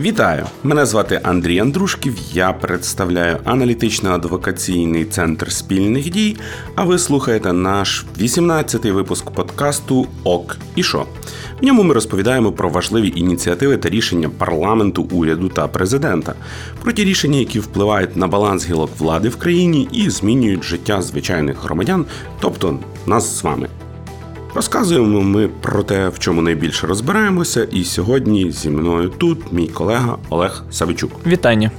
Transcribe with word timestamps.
Вітаю! 0.00 0.46
Мене 0.62 0.86
звати 0.86 1.20
Андрій 1.22 1.58
Андрушків. 1.58 2.16
Я 2.32 2.52
представляю 2.52 3.36
аналітично-адвокаційний 3.44 5.04
центр 5.04 5.52
спільних 5.52 6.10
дій. 6.10 6.36
А 6.74 6.84
ви 6.84 6.98
слухаєте 6.98 7.52
наш 7.52 8.04
18-й 8.20 8.90
випуск 8.90 9.30
подкасту 9.30 10.06
ОК 10.24 10.56
і 10.76 10.82
шо. 10.82 11.06
В 11.60 11.64
ньому 11.64 11.82
ми 11.82 11.94
розповідаємо 11.94 12.52
про 12.52 12.68
важливі 12.68 13.12
ініціативи 13.16 13.76
та 13.76 13.88
рішення 13.88 14.30
парламенту, 14.38 15.08
уряду 15.10 15.48
та 15.48 15.68
президента, 15.68 16.34
про 16.82 16.92
ті 16.92 17.04
рішення, 17.04 17.38
які 17.38 17.60
впливають 17.60 18.16
на 18.16 18.26
баланс 18.26 18.68
гілок 18.68 18.90
влади 18.98 19.28
в 19.28 19.36
країні 19.36 19.88
і 19.92 20.10
змінюють 20.10 20.64
життя 20.64 21.02
звичайних 21.02 21.64
громадян, 21.64 22.04
тобто 22.40 22.78
нас 23.06 23.38
з 23.38 23.44
вами. 23.44 23.68
Розказуємо 24.54 25.20
ми 25.20 25.48
про 25.48 25.82
те, 25.82 26.08
в 26.08 26.18
чому 26.18 26.42
найбільше 26.42 26.86
розбираємося, 26.86 27.64
і 27.64 27.84
сьогодні 27.84 28.50
зі 28.50 28.70
мною 28.70 29.08
тут 29.08 29.52
мій 29.52 29.68
колега 29.68 30.16
Олег 30.28 30.64
Савичук. 30.70 31.12
Вітання. 31.26 31.70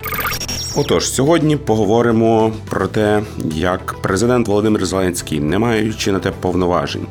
Отож, 0.76 1.10
сьогодні 1.12 1.58
поговоримо 1.58 2.52
про 2.70 2.88
те, 2.88 3.22
як 3.56 3.96
президент 4.02 4.48
Володимир 4.48 4.86
Зеленський, 4.86 5.40
не 5.40 5.60
маючи 5.60 6.12
на 6.12 6.20
те 6.20 6.32
повноважень, 6.32 7.06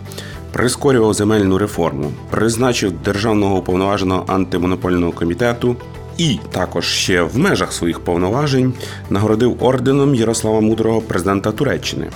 прискорював 0.52 1.14
земельну 1.14 1.58
реформу, 1.58 2.12
призначив 2.30 2.92
державного 3.04 3.56
уповноваженого 3.56 4.24
антимонопольного 4.28 5.12
комітету. 5.12 5.76
І 6.18 6.38
також 6.50 6.86
ще 6.86 7.22
в 7.22 7.38
межах 7.38 7.72
своїх 7.72 8.00
повноважень 8.00 8.72
нагородив 9.10 9.64
орденом 9.64 10.14
Ярослава 10.14 10.60
Мудрого 10.60 11.00
президента 11.00 11.52
Туреччини. 11.52 12.10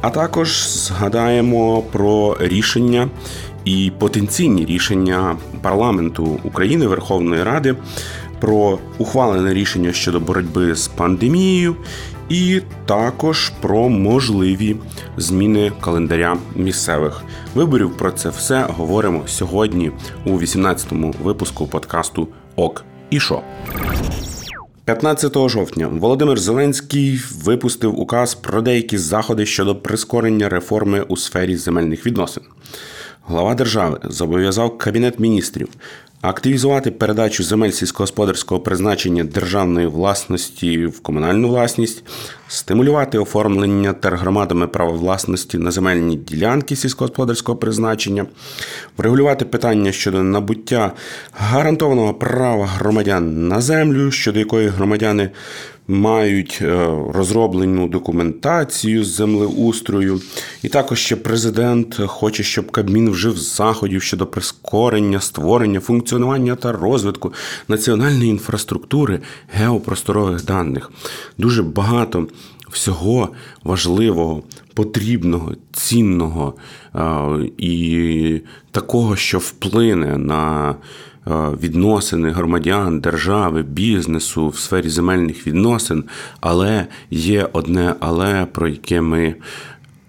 А 0.00 0.10
також 0.10 0.68
згадаємо 0.68 1.82
про 1.82 2.36
рішення 2.40 3.08
і 3.64 3.92
потенційні 3.98 4.64
рішення 4.64 5.36
парламенту 5.62 6.40
України 6.44 6.86
Верховної 6.86 7.42
Ради 7.42 7.74
про 8.40 8.78
ухвалене 8.98 9.54
рішення 9.54 9.92
щодо 9.92 10.20
боротьби 10.20 10.74
з 10.74 10.88
пандемією, 10.88 11.76
і 12.28 12.60
також 12.86 13.52
про 13.60 13.88
можливі 13.88 14.76
зміни 15.16 15.72
календаря 15.80 16.36
місцевих 16.56 17.22
виборів. 17.54 17.96
Про 17.96 18.10
це 18.10 18.28
все 18.28 18.66
говоримо 18.68 19.22
сьогодні 19.26 19.90
у 20.26 20.30
18-му 20.30 21.14
випуску 21.22 21.66
подкасту 21.66 22.28
ОК 22.56 22.84
і 23.10 23.20
шо. 23.20 23.42
15 24.88 25.48
жовтня 25.48 25.88
Володимир 25.88 26.38
Зеленський 26.38 27.20
випустив 27.44 28.00
указ 28.00 28.34
про 28.34 28.62
деякі 28.62 28.98
заходи 28.98 29.46
щодо 29.46 29.76
прискорення 29.76 30.48
реформи 30.48 31.02
у 31.08 31.16
сфері 31.16 31.56
земельних 31.56 32.06
відносин. 32.06 32.42
Глава 33.26 33.54
держави 33.54 34.00
зобов'язав 34.04 34.78
Кабінет 34.78 35.18
міністрів 35.18 35.68
активізувати 36.20 36.90
передачу 36.90 37.44
земель 37.44 37.70
сільськогосподарського 37.70 38.60
призначення 38.60 39.24
державної 39.24 39.86
власності 39.86 40.86
в 40.86 41.00
комунальну 41.00 41.48
власність, 41.48 42.04
стимулювати 42.48 43.18
оформлення 43.18 43.92
тергромадами 43.92 44.68
права 44.68 44.92
власності 44.92 45.58
на 45.58 45.70
земельні 45.70 46.16
ділянки 46.16 46.76
сільськогосподарського 46.76 47.58
призначення, 47.58 48.26
врегулювати 48.96 49.44
питання 49.44 49.92
щодо 49.92 50.22
набуття 50.22 50.92
гарантованого 51.32 52.14
права 52.14 52.66
громадян 52.66 53.48
на 53.48 53.60
землю, 53.60 54.10
щодо 54.10 54.38
якої 54.38 54.68
громадяни 54.68 55.30
мають 55.88 56.58
е, 56.62 56.88
розроблену 57.14 57.88
документацію 57.88 59.04
з 59.04 59.08
землеустрою. 59.08 60.20
І 60.62 60.68
також 60.68 60.98
ще 60.98 61.16
президент 61.16 62.00
хоче, 62.06 62.42
щоб 62.42 62.70
Кабмін 62.70 63.10
вжив 63.10 63.36
заходів 63.36 64.02
щодо 64.02 64.26
прискорення, 64.26 65.20
створення, 65.20 65.80
функціонування 65.80 66.54
та 66.54 66.72
розвитку 66.72 67.32
національної 67.68 68.30
інфраструктури 68.30 69.20
геопросторових 69.52 70.44
даних. 70.44 70.90
Дуже 71.38 71.62
багато. 71.62 72.26
Всього 72.70 73.28
важливого, 73.64 74.42
потрібного, 74.74 75.52
цінного 75.72 76.54
е, 76.94 77.00
і 77.58 78.40
такого, 78.70 79.16
що 79.16 79.38
вплине 79.38 80.18
на 80.18 80.74
відносини 81.62 82.30
громадян, 82.30 83.00
держави, 83.00 83.62
бізнесу 83.62 84.48
в 84.48 84.58
сфері 84.58 84.88
земельних 84.88 85.46
відносин, 85.46 86.04
але 86.40 86.86
є 87.10 87.48
одне 87.52 87.94
але, 88.00 88.46
про 88.52 88.68
яке 88.68 89.00
ми 89.00 89.34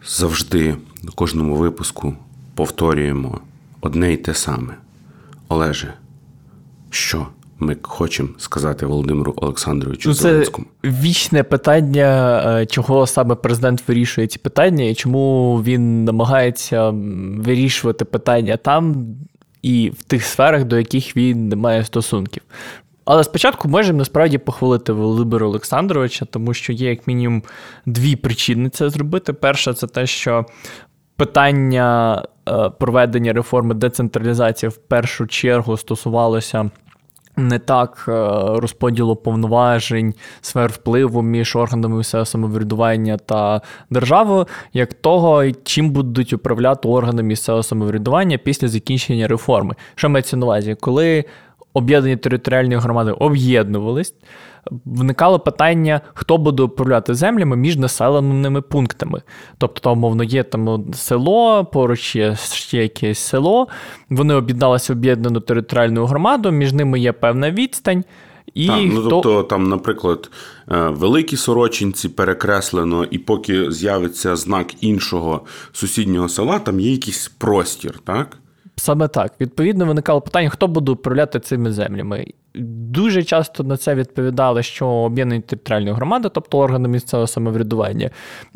завжди 0.05 0.75
в 1.03 1.11
кожному 1.11 1.55
випуску 1.55 2.13
повторюємо 2.55 3.39
одне 3.81 4.13
й 4.13 4.17
те 4.17 4.33
саме. 4.33 4.73
Олеже, 5.47 5.93
що? 6.89 7.27
Ми 7.61 7.77
хочемо 7.81 8.29
сказати 8.37 8.85
Володимиру 8.85 9.33
Олександровичу 9.35 10.09
ну, 10.09 10.15
Це 10.15 10.21
Зеленському. 10.21 10.67
вічне 10.83 11.43
питання, 11.43 12.41
е, 12.61 12.65
чого 12.65 13.07
саме 13.07 13.35
президент 13.35 13.87
вирішує 13.87 14.27
ці 14.27 14.39
питання, 14.39 14.85
і 14.85 14.95
чому 14.95 15.55
він 15.65 16.05
намагається 16.05 16.89
вирішувати 17.37 18.05
питання 18.05 18.57
там, 18.57 19.05
і 19.61 19.89
в 19.89 20.03
тих 20.03 20.23
сферах, 20.23 20.63
до 20.63 20.77
яких 20.77 21.17
він 21.17 21.49
не 21.49 21.55
має 21.55 21.85
стосунків. 21.85 22.43
Але 23.05 23.23
спочатку 23.23 23.67
можемо 23.67 23.97
насправді 23.97 24.37
похвалити 24.37 24.93
Володимира 24.93 25.45
Олександровича, 25.47 26.25
тому 26.25 26.53
що 26.53 26.73
є 26.73 26.89
як 26.89 27.07
мінімум 27.07 27.43
дві 27.85 28.15
причини 28.15 28.69
це 28.69 28.89
зробити. 28.89 29.33
Перша, 29.33 29.73
це 29.73 29.87
те, 29.87 30.07
що 30.07 30.45
питання 31.15 32.21
е, 32.49 32.69
проведення 32.69 33.33
реформи 33.33 33.75
децентралізації 33.75 34.69
в 34.69 34.77
першу 34.77 35.27
чергу 35.27 35.77
стосувалося 35.77 36.69
не 37.47 37.59
так 37.59 38.05
е, 38.07 38.11
розподілу 38.59 39.15
повноважень, 39.15 40.13
сфер 40.41 40.71
впливу 40.71 41.21
між 41.21 41.55
органами 41.55 41.97
місцевого 41.97 42.25
самоврядування 42.25 43.17
та 43.17 43.61
державою, 43.89 44.47
як 44.73 44.93
того, 44.93 45.51
чим 45.63 45.89
будуть 45.89 46.33
управляти 46.33 46.87
органи 46.87 47.23
місцевого 47.23 47.63
самоврядування 47.63 48.37
після 48.37 48.67
закінчення 48.67 49.27
реформи. 49.27 49.75
Що 49.95 50.09
мається 50.09 50.37
на 50.37 50.45
увазі, 50.45 50.77
коли 50.79 51.25
об'єднані 51.73 52.17
територіальні 52.17 52.75
громади 52.75 53.11
об'єднувались, 53.11 54.13
виникало 54.85 55.39
питання, 55.39 56.01
хто 56.13 56.37
буде 56.37 56.63
управляти 56.63 57.13
землями 57.13 57.55
між 57.55 57.77
населеними 57.77 58.61
пунктами. 58.61 59.21
Тобто, 59.57 59.81
там, 59.81 59.97
умовно, 59.97 60.23
є 60.23 60.43
там 60.43 60.93
село, 60.93 61.65
поруч 61.65 62.15
є 62.15 62.35
ще 62.35 62.77
якесь 62.77 63.19
село, 63.19 63.67
вони 64.09 64.33
об'єдналися 64.33 64.93
в 64.93 64.95
об'єднану 64.95 65.39
територіальну 65.39 66.05
громаду, 66.05 66.51
між 66.51 66.73
ними 66.73 66.99
є 66.99 67.11
певна 67.11 67.51
відстань. 67.51 68.03
І 68.53 68.67
так, 68.67 68.79
ну, 68.83 69.01
хто... 69.01 69.09
Тобто, 69.09 69.43
там, 69.43 69.69
наприклад, 69.69 70.31
е, 70.71 70.87
великі 70.89 71.37
сорочинці 71.37 72.09
перекреслено, 72.09 73.05
і 73.11 73.17
поки 73.17 73.71
з'явиться 73.71 74.35
знак 74.35 74.83
іншого 74.83 75.41
сусіднього 75.71 76.29
села, 76.29 76.59
там 76.59 76.79
є 76.79 76.91
якийсь 76.91 77.27
простір, 77.27 77.99
так? 78.03 78.37
Саме 78.79 79.07
так. 79.07 79.33
Відповідно, 79.41 79.85
виникало 79.85 80.21
питання, 80.21 80.49
хто 80.49 80.67
буде 80.67 80.91
управляти 80.91 81.39
цими 81.39 81.71
землями. 81.71 82.25
Дуже 82.55 83.23
часто 83.23 83.63
на 83.63 83.77
це 83.77 83.95
відповідали, 83.95 84.63
що 84.63 84.87
об'єднані 84.87 85.41
територіальні 85.41 85.91
громади, 85.91 86.29
тобто 86.33 86.57
органи 86.57 86.87
місцевого 86.89 87.27
самоврядування. 87.27 88.09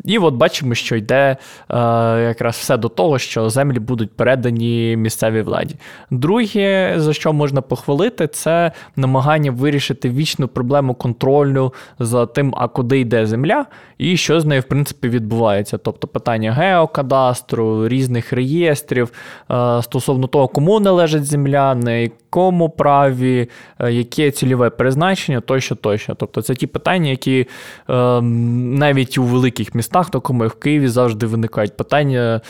І 0.04 0.18
от 0.18 0.34
бачимо, 0.34 0.74
що 0.74 0.96
йде 0.96 1.36
е, 1.68 1.76
якраз 2.20 2.56
все 2.56 2.76
до 2.76 2.88
того, 2.88 3.18
що 3.18 3.50
землі 3.50 3.78
будуть 3.78 4.16
передані 4.16 4.96
місцевій 4.96 5.42
владі. 5.42 5.74
Друге, 6.10 6.94
за 6.96 7.12
що 7.12 7.32
можна 7.32 7.60
похвалити, 7.60 8.26
це 8.26 8.72
намагання 8.96 9.50
вирішити 9.50 10.10
вічну 10.10 10.48
проблему 10.48 10.94
контролю 10.94 11.72
за 11.98 12.26
тим, 12.26 12.54
а 12.56 12.68
куди 12.68 13.00
йде 13.00 13.26
земля, 13.26 13.66
і 13.98 14.16
що 14.16 14.40
з 14.40 14.44
нею, 14.44 14.60
в 14.60 14.64
принципі, 14.64 15.08
відбувається. 15.08 15.78
Тобто 15.78 16.08
питання 16.08 16.52
геокадастру, 16.52 17.88
різних 17.88 18.32
реєстрів 18.32 19.12
е, 19.50 19.82
стосовно 19.82 20.13
того, 20.18 20.48
кому 20.48 20.80
належить 20.80 21.24
земля, 21.24 21.74
на 21.74 21.92
якому 21.92 22.70
праві. 22.70 23.48
Е, 23.78 23.92
яке 23.92 24.30
цільове 24.30 24.70
призначення, 24.70 25.40
тощо, 25.40 25.74
тощо. 25.74 26.14
Тобто 26.14 26.42
це 26.42 26.54
ті 26.54 26.66
питання, 26.66 27.10
які 27.10 27.46
е, 27.90 28.20
навіть 28.20 29.18
у 29.18 29.22
великих 29.22 29.74
містах, 29.74 30.10
такому 30.10 30.44
як 30.44 30.52
в 30.52 30.58
Києві, 30.58 30.88
завжди 30.88 31.26
виникають 31.26 31.76
питання. 31.76 32.40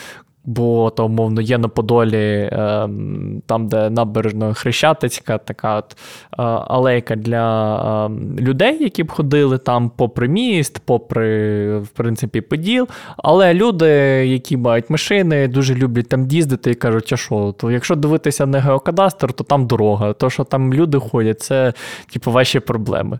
Бо 0.46 0.90
то, 0.90 1.06
умовно, 1.06 1.40
є 1.40 1.58
на 1.58 1.68
Подолі, 1.68 2.48
ем, 2.52 3.42
там, 3.46 3.68
де 3.68 3.90
набережна 3.90 4.54
Хрещатицька, 4.54 5.38
така 5.38 5.76
от 5.76 5.96
е, 6.38 6.42
алейка 6.42 7.16
для 7.16 8.06
ем, 8.06 8.36
людей, 8.38 8.82
які 8.82 9.02
б 9.02 9.10
ходили 9.10 9.58
там 9.58 9.90
попри 9.96 10.28
міст, 10.28 10.78
попри, 10.84 11.78
в 11.78 11.88
принципі, 11.88 12.40
Поділ. 12.40 12.88
Але 13.16 13.54
люди, 13.54 13.88
які 14.26 14.56
мають 14.56 14.90
машини, 14.90 15.48
дуже 15.48 15.74
люблять 15.74 16.08
там 16.08 16.26
їздити 16.26 16.70
і 16.70 16.74
кажуть, 16.74 17.12
а 17.12 17.16
що, 17.16 17.54
то 17.58 17.70
якщо 17.70 17.94
дивитися 17.94 18.46
на 18.46 18.60
геокадастр, 18.60 19.32
то 19.32 19.44
там 19.44 19.66
дорога. 19.66 20.12
То, 20.12 20.30
що 20.30 20.44
там 20.44 20.74
люди 20.74 20.98
ходять, 20.98 21.40
це 21.40 21.72
типу, 22.12 22.32
ваші 22.32 22.60
проблеми. 22.60 23.18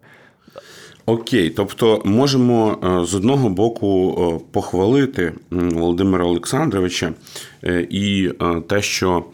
Окей, 1.07 1.51
тобто 1.51 2.03
можемо 2.05 2.79
е, 2.85 3.07
з 3.07 3.15
одного 3.15 3.49
боку 3.49 4.19
е, 4.19 4.45
похвалити 4.53 5.33
Володимира 5.51 6.25
Олександровича 6.25 7.13
е, 7.65 7.87
і 7.91 8.31
те, 8.67 8.83
що 8.83 9.25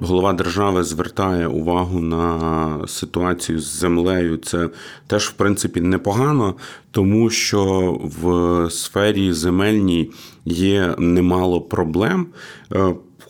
голова 0.00 0.32
держави 0.32 0.82
звертає 0.82 1.46
увагу 1.46 2.00
на 2.00 2.88
ситуацію 2.88 3.60
з 3.60 3.78
землею. 3.78 4.36
Це 4.36 4.68
теж, 5.06 5.28
в 5.28 5.32
принципі, 5.32 5.80
непогано, 5.80 6.54
тому 6.90 7.30
що 7.30 7.92
в 8.02 8.70
сфері 8.70 9.32
земельній 9.32 10.10
є 10.44 10.94
немало 10.98 11.60
проблем. 11.60 12.26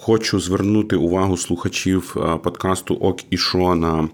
Хочу 0.04 0.40
звернути 0.40 0.96
увагу 0.96 1.36
слухачів 1.36 2.16
е, 2.16 2.36
подкасту 2.36 2.94
Ок 2.94 3.20
і 3.30 3.36
Шо 3.36 3.74
на 3.74 4.08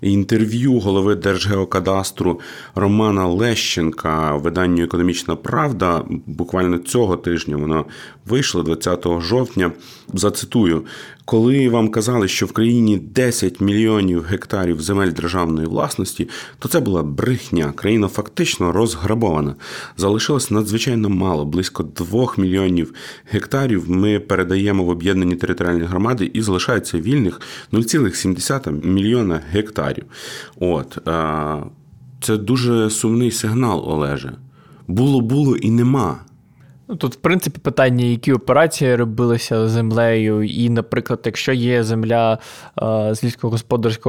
інтерв'ю 0.00 0.78
голови 0.78 1.14
Держгеокадастру 1.14 2.40
Романа 2.74 3.26
Лещенка 3.26 4.36
виданню 4.36 4.84
Економічна 4.84 5.36
Правда. 5.36 6.04
Буквально 6.26 6.78
цього 6.78 7.16
тижня 7.16 7.56
воно 7.56 7.84
вийшло 8.26 8.62
20 8.62 9.06
жовтня. 9.20 9.72
Зацитую, 10.14 10.84
коли 11.24 11.68
вам 11.68 11.88
казали, 11.88 12.28
що 12.28 12.46
в 12.46 12.52
країні 12.52 12.98
10 12.98 13.60
мільйонів 13.60 14.22
гектарів 14.22 14.80
земель 14.82 15.12
державної 15.12 15.66
власності, 15.66 16.28
то 16.58 16.68
це 16.68 16.80
була 16.80 17.02
брехня. 17.02 17.72
Країна 17.72 18.08
фактично 18.08 18.72
розграбована. 18.72 19.54
Залишилось 19.96 20.50
надзвичайно 20.50 21.08
мало, 21.08 21.44
близько 21.44 21.82
2 21.82 22.32
мільйонів 22.36 22.94
гектарів. 23.30 23.90
Ми 23.90 24.20
передаємо 24.20 24.84
в 24.84 24.88
об'єднані 24.88 25.36
територіальні 25.36 25.84
громади 25.84 26.30
і 26.34 26.42
залишається 26.42 26.98
вільних 26.98 27.40
0,7 27.72 28.86
мільйона 28.86 29.42
гектарів. 29.50 30.04
От 30.60 30.98
це 32.20 32.36
дуже 32.36 32.90
сумний 32.90 33.30
сигнал, 33.30 33.84
Олеже. 33.86 34.32
Було, 34.88 35.20
було 35.20 35.56
і 35.56 35.70
нема. 35.70 36.20
Ну, 36.88 36.96
Тут, 36.96 37.14
в 37.14 37.16
принципі, 37.16 37.60
питання, 37.62 38.04
які 38.04 38.32
операції 38.32 38.96
робилися 38.96 39.68
землею, 39.68 40.42
і, 40.42 40.70
наприклад, 40.70 41.20
якщо 41.24 41.52
є 41.52 41.82
земля 41.82 42.38
е, 42.82 43.14
з 43.14 43.24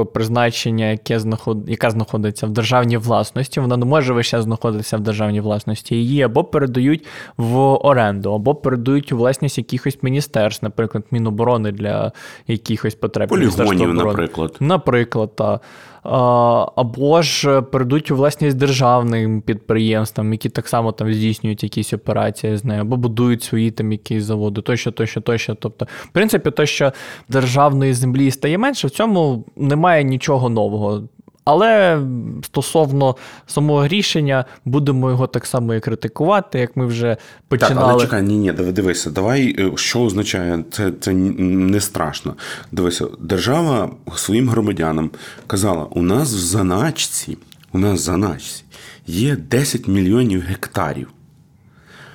призначення, 0.06 0.90
яке 0.90 1.20
знаход... 1.20 1.68
яка 1.68 1.90
знаходиться 1.90 2.46
в 2.46 2.50
державній 2.50 2.96
власності, 2.96 3.60
вона 3.60 3.76
не 3.76 3.84
може 3.86 4.12
весь 4.12 4.26
час 4.26 4.44
знаходитися 4.44 4.96
в 4.96 5.00
державній 5.00 5.40
власності. 5.40 5.96
Її 5.96 6.22
або 6.22 6.44
передають 6.44 7.06
в 7.36 7.56
оренду, 7.58 8.34
або 8.34 8.54
передають 8.54 9.12
у 9.12 9.16
власність 9.16 9.58
якихось 9.58 9.98
міністерств, 10.02 10.64
наприклад, 10.64 11.04
Міноборони 11.10 11.72
для 11.72 12.12
якихось 12.46 12.94
потреб. 12.94 13.28
Полігонів, 13.28 13.94
наприклад. 13.94 14.56
Наприклад, 14.60 15.36
так 15.36 15.60
або 16.04 17.22
ж 17.22 17.62
перейдуть 17.62 18.10
у 18.10 18.16
власність 18.16 18.56
державним 18.56 19.40
підприємствам, 19.40 20.32
які 20.32 20.48
так 20.48 20.68
само 20.68 20.92
там 20.92 21.12
здійснюють 21.12 21.62
якісь 21.62 21.92
операції 21.92 22.56
з 22.56 22.64
нею, 22.64 22.80
або 22.80 22.96
будують 22.96 23.42
свої 23.42 23.70
там 23.70 23.92
якісь 23.92 24.24
заводи, 24.24 24.60
тощо, 24.60 24.92
тощо, 24.92 25.20
тощо. 25.20 25.54
Тобто, 25.54 25.86
в 25.90 26.08
принципі, 26.08 26.50
то, 26.50 26.66
що 26.66 26.92
державної 27.28 27.94
землі 27.94 28.30
стає 28.30 28.58
менше, 28.58 28.86
в 28.86 28.90
цьому 28.90 29.44
немає 29.56 30.04
нічого 30.04 30.48
нового. 30.48 31.02
Але 31.44 32.00
стосовно 32.42 33.16
самого 33.46 33.88
рішення, 33.88 34.44
будемо 34.64 35.10
його 35.10 35.26
так 35.26 35.46
само 35.46 35.74
і 35.74 35.80
критикувати, 35.80 36.58
як 36.58 36.76
ми 36.76 36.86
вже 36.86 37.16
починали. 37.48 37.74
Так, 37.80 37.90
але 37.90 38.02
чекай, 38.02 38.22
ні, 38.22 38.36
ні, 38.36 38.52
дивися, 38.52 39.10
давай, 39.10 39.56
е, 39.58 39.72
що 39.76 40.00
означає, 40.00 40.64
це 40.70 40.92
це 41.00 41.12
не 41.12 41.80
страшно. 41.80 42.34
Дивися, 42.72 43.06
держава 43.20 43.90
своїм 44.16 44.48
громадянам 44.48 45.10
казала: 45.46 45.84
у 45.90 46.02
нас 46.02 46.34
в 46.34 46.38
заначці, 46.38 47.38
у 47.72 47.78
нас 47.78 48.00
в 48.00 48.02
заначці 48.02 48.64
є 49.06 49.36
10 49.36 49.88
мільйонів 49.88 50.40
гектарів. 50.40 51.08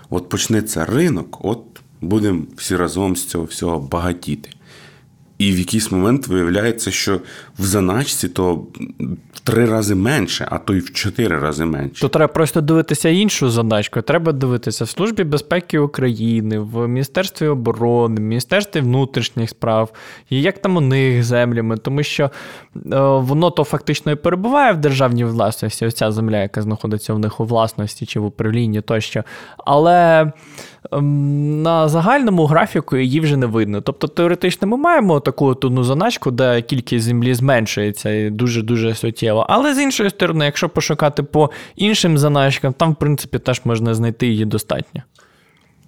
От 0.09 0.29
почнеться 0.29 0.85
ринок, 0.85 1.45
от 1.45 1.63
будемо 2.01 2.41
всі 2.57 2.75
разом 2.75 3.15
з 3.15 3.25
цього 3.25 3.43
всього 3.43 3.79
багатіти. 3.79 4.49
І 5.39 5.51
в 5.51 5.59
якийсь 5.59 5.91
момент 5.91 6.27
виявляється, 6.27 6.91
що 6.91 7.19
в 7.59 7.63
заначці 7.63 8.27
то 8.29 8.55
в 9.33 9.39
три 9.43 9.65
рази 9.65 9.95
менше, 9.95 10.47
а 10.51 10.57
то 10.57 10.73
й 10.73 10.79
в 10.79 10.93
чотири 10.93 11.39
рази 11.39 11.65
менше. 11.65 12.01
То 12.01 12.09
треба 12.09 12.33
просто 12.33 12.61
дивитися 12.61 13.09
іншу 13.09 13.49
заначку. 13.49 14.01
Треба 14.01 14.31
дивитися 14.31 14.83
в 14.83 14.89
Службі 14.89 15.23
безпеки 15.23 15.79
України, 15.79 16.59
в 16.59 16.87
Міністерстві 16.87 17.47
оборони, 17.47 18.15
в 18.15 18.23
Міністерстві 18.23 18.79
внутрішніх 18.79 19.49
справ, 19.49 19.93
і 20.29 20.41
як 20.41 20.61
там 20.61 20.77
у 20.77 20.81
них 20.81 21.23
землями, 21.23 21.77
тому 21.77 22.03
що 22.03 22.23
е, 22.23 22.29
воно 22.99 23.49
то 23.49 23.63
фактично 23.63 24.11
і 24.11 24.15
перебуває 24.15 24.73
в 24.73 24.77
державній 24.77 25.23
власності, 25.23 25.85
ось 25.85 25.93
ця 25.93 26.11
земля, 26.11 26.41
яка 26.41 26.61
знаходиться 26.61 27.13
в 27.13 27.19
них 27.19 27.39
у 27.39 27.45
власності 27.45 28.05
чи 28.05 28.19
в 28.19 28.25
управлінні 28.25 28.81
тощо. 28.81 29.23
Але. 29.57 30.31
Ем, 30.91 31.61
на 31.61 31.89
загальному 31.89 32.45
графіку 32.45 32.97
її 32.97 33.19
вже 33.19 33.37
не 33.37 33.45
видно. 33.45 33.81
Тобто, 33.81 34.07
теоретично 34.07 34.67
ми 34.67 34.77
маємо 34.77 35.19
таку 35.19 35.45
одну 35.45 35.83
заначку, 35.83 36.31
де 36.31 36.61
кількість 36.61 37.05
землі 37.05 37.33
зменшується 37.33 38.09
і 38.09 38.29
дуже-дуже 38.29 38.95
суттєво. 38.95 39.45
Але 39.49 39.75
з 39.75 39.79
іншої 39.79 40.09
сторони, 40.09 40.45
якщо 40.45 40.69
пошукати 40.69 41.23
по 41.23 41.49
іншим 41.75 42.17
заначкам, 42.17 42.73
там, 42.73 42.91
в 42.91 42.95
принципі, 42.95 43.39
теж 43.39 43.61
можна 43.65 43.93
знайти 43.93 44.27
її 44.27 44.45
достатньо. 44.45 45.01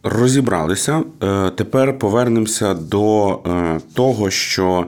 Розібралися. 0.04 1.04
Е, 1.24 1.50
тепер 1.50 2.00
повернемося 2.00 2.74
до 2.74 3.32
е, 3.34 3.80
того, 3.96 4.30
що 4.30 4.86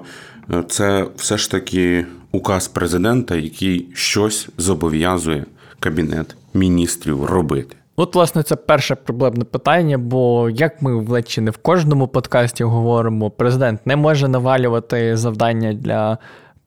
е, 0.54 0.64
це 0.70 1.06
все 1.16 1.38
ж 1.38 1.52
таки 1.52 2.06
указ 2.32 2.68
президента, 2.68 3.36
який 3.36 3.88
щось 3.94 4.50
зобов'язує 4.58 5.46
Кабінет 5.80 6.36
міністрів 6.54 7.26
робити. 7.26 7.76
От, 7.96 8.16
власне, 8.16 8.44
це 8.44 8.56
перше 8.56 8.96
проблемне 8.96 9.44
питання, 9.44 9.98
бо 9.98 10.50
як 10.50 10.82
ми 10.82 10.96
в 10.96 11.24
не 11.38 11.52
в 11.52 11.58
кожному 11.58 12.08
подкасті 12.08 12.64
говоримо, 12.64 13.30
президент 13.30 13.88
не 13.88 13.96
може 13.96 14.28
навалювати 14.28 15.18
завдання 15.18 15.74
для 15.74 16.18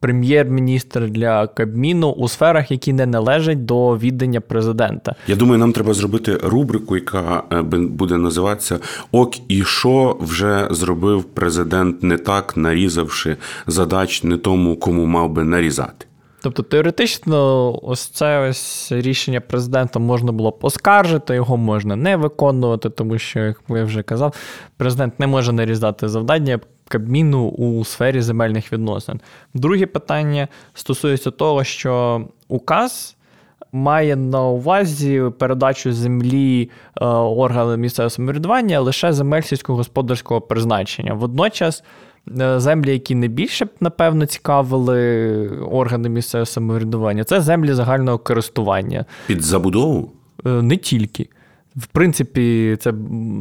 прем'єр-міністра 0.00 1.08
для 1.08 1.46
Кабміну 1.46 2.11
у 2.11 2.28
сферах, 2.28 2.70
які 2.70 2.93
не 2.93 3.06
належать 3.06 3.64
до 3.64 3.96
віддання 3.96 4.40
президента. 4.40 5.14
Я 5.26 5.37
думаю, 5.37 5.58
нам 5.58 5.73
треба 5.73 5.94
зробити 5.94 6.38
рубрику, 6.43 6.96
яка 6.96 7.43
е, 7.52 7.62
буде 7.62 8.17
називатися 8.17 8.78
Ок 9.12 9.34
і 9.49 9.64
що 9.64 10.17
вже 10.20 10.69
зробив 10.70 11.25
президент 11.25 12.02
не 12.02 12.19
так, 12.19 12.56
нарізавши 12.56 13.37
задач 13.67 14.23
не 14.23 14.37
тому, 14.37 14.76
кому 14.76 15.06
мав 15.06 15.31
би 15.31 15.44
нарізати. 15.44 16.06
Тобто 16.43 16.62
теоретично, 16.62 17.73
ось 17.83 18.06
це 18.06 18.49
ось 18.49 18.93
рішення 18.93 19.41
президента 19.41 19.99
можна 19.99 20.33
було 20.33 20.53
поскаржити, 20.53 20.97
оскаржити, 20.97 21.35
його 21.35 21.56
можна 21.56 21.97
не 21.97 22.17
виконувати, 22.17 22.91
тому 22.91 23.19
що, 23.19 23.41
як 23.41 23.61
я 23.69 23.85
вже 23.85 24.02
казав, 24.02 24.35
президент 24.76 25.21
не 25.21 25.26
може 25.26 25.52
нарізати 25.52 26.09
завдання 26.09 26.61
Кабміну 26.88 27.49
у 27.49 27.85
сфері 27.85 28.21
земельних 28.21 28.73
відносин. 28.73 29.21
Друге 29.55 29.87
питання 29.87 30.49
стосується 30.75 31.31
того, 31.31 31.64
що 31.64 32.25
указ. 32.49 33.15
Має 33.76 34.16
на 34.16 34.42
увазі 34.42 35.23
передачу 35.38 35.92
землі 35.92 36.71
е, 37.00 37.04
органам 37.04 37.80
місцевого 37.80 38.11
самоврядування 38.11 38.80
лише 38.80 39.12
земель 39.12 39.42
сільськогосподарського 39.42 40.40
призначення. 40.40 41.14
Водночас 41.14 41.83
Е, 42.40 42.61
землі, 42.61 42.92
які 42.92 43.14
не 43.14 43.28
більше, 43.28 43.66
напевно, 43.80 44.26
цікавили 44.26 45.49
органи 45.49 46.09
місцевого 46.09 46.47
самоврядування, 46.47 47.25
це 47.25 47.40
землі 47.40 47.73
загального 47.73 48.18
користування. 48.18 49.04
Під 49.26 49.42
забудову? 49.42 50.12
Е, 50.47 50.49
не 50.49 50.76
тільки. 50.76 51.28
В 51.76 51.87
принципі, 51.87 52.76
це 52.80 52.92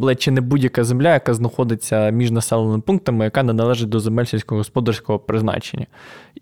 ледь 0.02 0.22
чи 0.22 0.32
не 0.32 0.42
будь-яка 0.42 0.84
земля, 0.84 1.14
яка 1.14 1.34
знаходиться 1.34 2.10
між 2.10 2.32
населеними 2.32 2.82
пунктами, 2.82 3.26
яка 3.26 3.44
не 3.44 3.54
належить 3.54 3.90
до 3.90 4.00
земель 4.00 4.26
сільськогосподарського 4.26 5.20
призначення. 5.20 5.86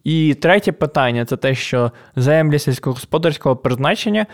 І 0.03 0.33
третє 0.33 0.71
питання 0.71 1.25
це 1.25 1.37
те, 1.37 1.55
що 1.55 1.91
землі 2.15 2.59
сільськогосподарського 2.59 3.55
призначення 3.55 4.25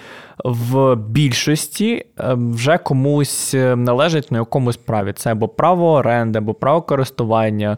в 0.44 0.96
більшості 0.96 2.06
е, 2.20 2.34
вже 2.34 2.78
комусь 2.78 3.54
е, 3.54 3.76
належать 3.76 4.32
на 4.32 4.38
якомусь 4.38 4.78
праві. 4.78 5.14
Це 5.14 5.32
або 5.32 5.48
право 5.48 5.92
оренди, 5.92 6.40
або 6.40 6.54
право 6.54 6.82
користування. 6.82 7.78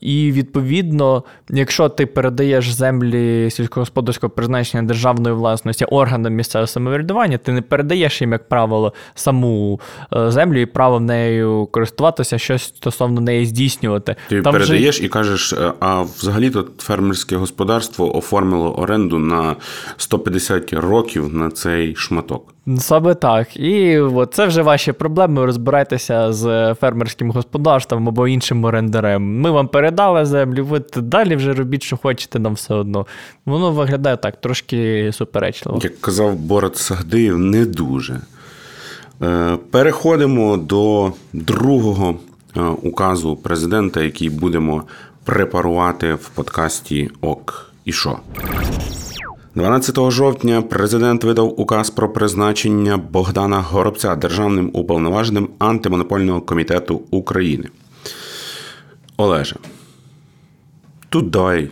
І 0.00 0.32
відповідно, 0.32 1.24
якщо 1.50 1.88
ти 1.88 2.06
передаєш 2.06 2.72
землі 2.72 3.50
сільськогосподарського 3.50 4.30
призначення 4.30 4.82
державної 4.82 5.34
власності 5.34 5.84
органам 5.84 6.34
місцевого 6.34 6.66
самоврядування, 6.66 7.38
ти 7.38 7.52
не 7.52 7.62
передаєш 7.62 8.20
їм, 8.20 8.32
як 8.32 8.48
правило, 8.48 8.92
саму 9.14 9.80
е, 10.16 10.30
землю 10.30 10.60
і 10.60 10.66
право 10.66 11.00
нею 11.00 11.68
користуватися, 11.72 12.38
щось 12.38 12.62
стосовно 12.62 13.20
неї 13.20 13.46
здійснювати. 13.46 14.16
Ти 14.28 14.42
Там 14.42 14.52
передаєш 14.52 14.96
вже... 14.96 15.04
і 15.04 15.08
кажеш, 15.08 15.54
а 15.80 16.02
взагалі 16.02 16.50
то 16.50 16.66
фермерське 16.78 17.36
господарство 17.36 18.16
оформило 18.16 18.78
оренду 18.78 19.18
на 19.18 19.56
150 19.96 20.72
років 20.72 21.34
на 21.34 21.50
цей 21.50 21.94
шматок. 21.96 22.54
Саме 22.78 23.14
так. 23.14 23.56
І 23.56 23.98
от 23.98 24.34
це 24.34 24.46
вже 24.46 24.62
ваші 24.62 24.92
проблеми. 24.92 25.46
Розбирайтеся 25.46 26.32
з 26.32 26.74
фермерським 26.74 27.30
господарством 27.30 28.08
або 28.08 28.28
іншим 28.28 28.64
орендарем. 28.64 29.40
Ми 29.40 29.50
вам 29.50 29.68
передали 29.68 30.24
землю, 30.24 30.64
ви 30.64 30.82
далі 30.96 31.36
вже 31.36 31.52
робіть, 31.52 31.82
що 31.82 31.96
хочете, 31.96 32.38
нам 32.38 32.54
все 32.54 32.74
одно. 32.74 33.06
Воно 33.46 33.72
виглядає 33.72 34.16
так, 34.16 34.40
трошки 34.40 35.10
суперечливо. 35.12 35.80
Як 35.82 36.00
казав 36.00 36.34
Борат 36.34 36.76
Сагдиєв, 36.76 37.38
не 37.38 37.66
дуже. 37.66 38.20
Е, 39.22 39.58
переходимо 39.70 40.56
до 40.56 41.12
другого 41.32 42.16
е, 42.56 42.60
указу 42.60 43.36
президента, 43.36 44.02
який 44.02 44.30
будемо 44.30 44.82
препарувати 45.24 46.14
в 46.14 46.28
подкасті 46.28 47.10
Ок 47.20 47.72
і 47.84 47.92
що. 47.92 48.18
12 49.54 50.10
жовтня 50.10 50.62
президент 50.62 51.24
видав 51.24 51.60
указ 51.60 51.90
про 51.90 52.12
призначення 52.12 52.96
Богдана 52.96 53.60
Горобця 53.60 54.16
державним 54.16 54.70
уповноваженим 54.72 55.48
антимонопольного 55.58 56.40
комітету 56.40 57.02
України. 57.10 57.68
Олеже, 59.16 59.56
тут 61.08 61.30
давай 61.30 61.70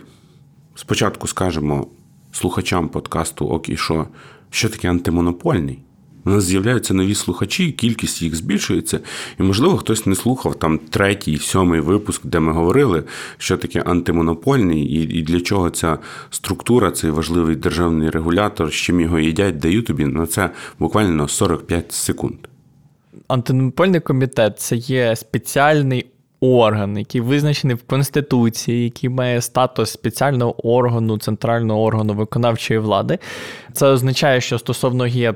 спочатку 0.75 1.27
скажемо 1.27 1.87
слухачам 2.31 2.89
подкасту 2.89 3.47
Ок 3.47 3.69
що 4.49 4.69
таке 4.69 4.89
антимонопольний. 4.89 5.79
У 6.25 6.29
нас 6.29 6.43
з'являються 6.43 6.93
нові 6.93 7.15
слухачі, 7.15 7.71
кількість 7.71 8.21
їх 8.21 8.35
збільшується, 8.35 8.99
і, 9.39 9.43
можливо, 9.43 9.77
хтось 9.77 10.05
не 10.05 10.15
слухав 10.15 10.55
там 10.55 10.77
третій, 10.77 11.37
сьомий 11.37 11.79
випуск, 11.79 12.25
де 12.25 12.39
ми 12.39 12.51
говорили, 12.51 13.03
що 13.37 13.57
таке 13.57 13.81
антимонопольний 13.81 14.83
і 14.83 15.01
і 15.19 15.21
для 15.21 15.41
чого 15.41 15.69
ця 15.69 15.97
структура, 16.29 16.91
цей 16.91 17.11
важливий 17.11 17.55
державний 17.55 18.09
регулятор, 18.09 18.69
з 18.69 18.73
чим 18.73 19.01
його 19.01 19.19
їдять, 19.19 19.57
даю 19.57 19.81
тобі 19.81 20.05
на 20.05 20.27
це 20.27 20.49
буквально 20.79 21.27
45 21.27 21.91
секунд. 21.91 22.37
Антимонопольний 23.27 23.99
комітет 23.99 24.59
це 24.59 24.75
є 24.75 25.15
спеціальний 25.15 26.05
орган, 26.39 26.97
який 26.97 27.21
визначений 27.21 27.75
в 27.75 27.83
Конституції, 27.83 28.83
який 28.83 29.09
має 29.09 29.41
статус 29.41 29.91
спеціального 29.91 30.67
органу, 30.67 31.17
центрального 31.17 31.83
органу 31.83 32.13
виконавчої 32.13 32.79
влади. 32.79 33.17
Це 33.73 33.87
означає, 33.87 34.41
що 34.41 34.59
стосовно 34.59 35.07
є 35.07 35.33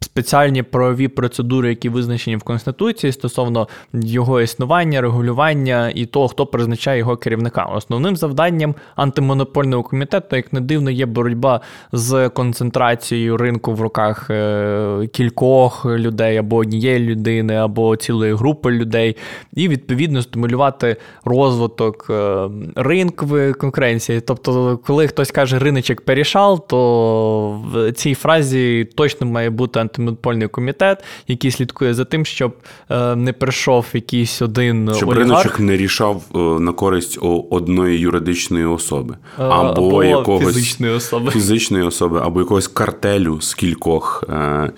спеціальні 0.00 0.62
правові 0.62 1.08
процедури, 1.08 1.68
які 1.68 1.88
визначені 1.88 2.36
в 2.36 2.42
Конституції 2.42 3.12
стосовно 3.12 3.68
його 3.92 4.40
існування, 4.40 5.00
регулювання 5.00 5.92
і 5.94 6.06
того, 6.06 6.28
хто 6.28 6.46
призначає 6.46 6.98
його 6.98 7.16
керівника. 7.16 7.64
Основним 7.64 8.16
завданням 8.16 8.74
антимонопольного 8.96 9.82
комітету, 9.82 10.36
як 10.36 10.52
не 10.52 10.60
дивно, 10.60 10.90
є 10.90 11.06
боротьба 11.06 11.60
з 11.92 12.28
концентрацією 12.28 13.36
ринку 13.36 13.72
в 13.72 13.80
руках 13.80 14.30
е, 14.30 15.08
кількох 15.12 15.86
людей 15.86 16.36
або 16.36 16.56
однієї 16.56 16.98
людини, 16.98 17.54
або 17.54 17.96
цілої 17.96 18.34
групи 18.34 18.70
людей, 18.70 19.16
і 19.54 19.68
відповідно 19.68 20.22
стимулювати 20.22 20.96
розвиток 21.24 22.06
е, 22.10 22.48
ринкової 22.76 23.52
конкуренції. 23.52 24.20
Тобто, 24.20 24.78
коли 24.86 25.08
хтось 25.08 25.30
каже 25.30 25.58
риночок 25.58 26.00
перішал, 26.00 26.66
то 26.68 27.60
в 27.72 27.92
цій 27.92 28.14
фразі 28.14 28.84
точно 28.94 29.26
має 29.26 29.50
бути 29.50 29.80
антимонопольний 29.86 30.48
комітет, 30.48 31.04
який 31.28 31.50
слідкує 31.50 31.94
за 31.94 32.04
тим, 32.04 32.24
щоб 32.24 32.56
е, 32.90 33.16
не 33.16 33.32
прийшов 33.32 33.86
якийсь 33.92 34.42
один 34.42 34.90
щоб 34.96 35.08
олігарх. 35.08 35.28
риночок 35.28 35.60
не 35.60 35.76
рішав 35.76 36.22
е, 36.34 36.38
на 36.38 36.72
користь 36.72 37.18
одної 37.50 37.98
юридичної 37.98 38.64
особи, 38.64 39.14
Е, 39.38 39.42
або, 39.42 39.86
або 39.86 40.04
якогось 40.04 40.54
фізичної 40.54 40.92
особи. 40.92 41.30
фізичної 41.30 41.84
особи, 41.84 42.20
або 42.20 42.40
якогось 42.40 42.68
картелю 42.68 43.40
з 43.40 43.54
кількох 43.54 44.24
е, 44.28 44.72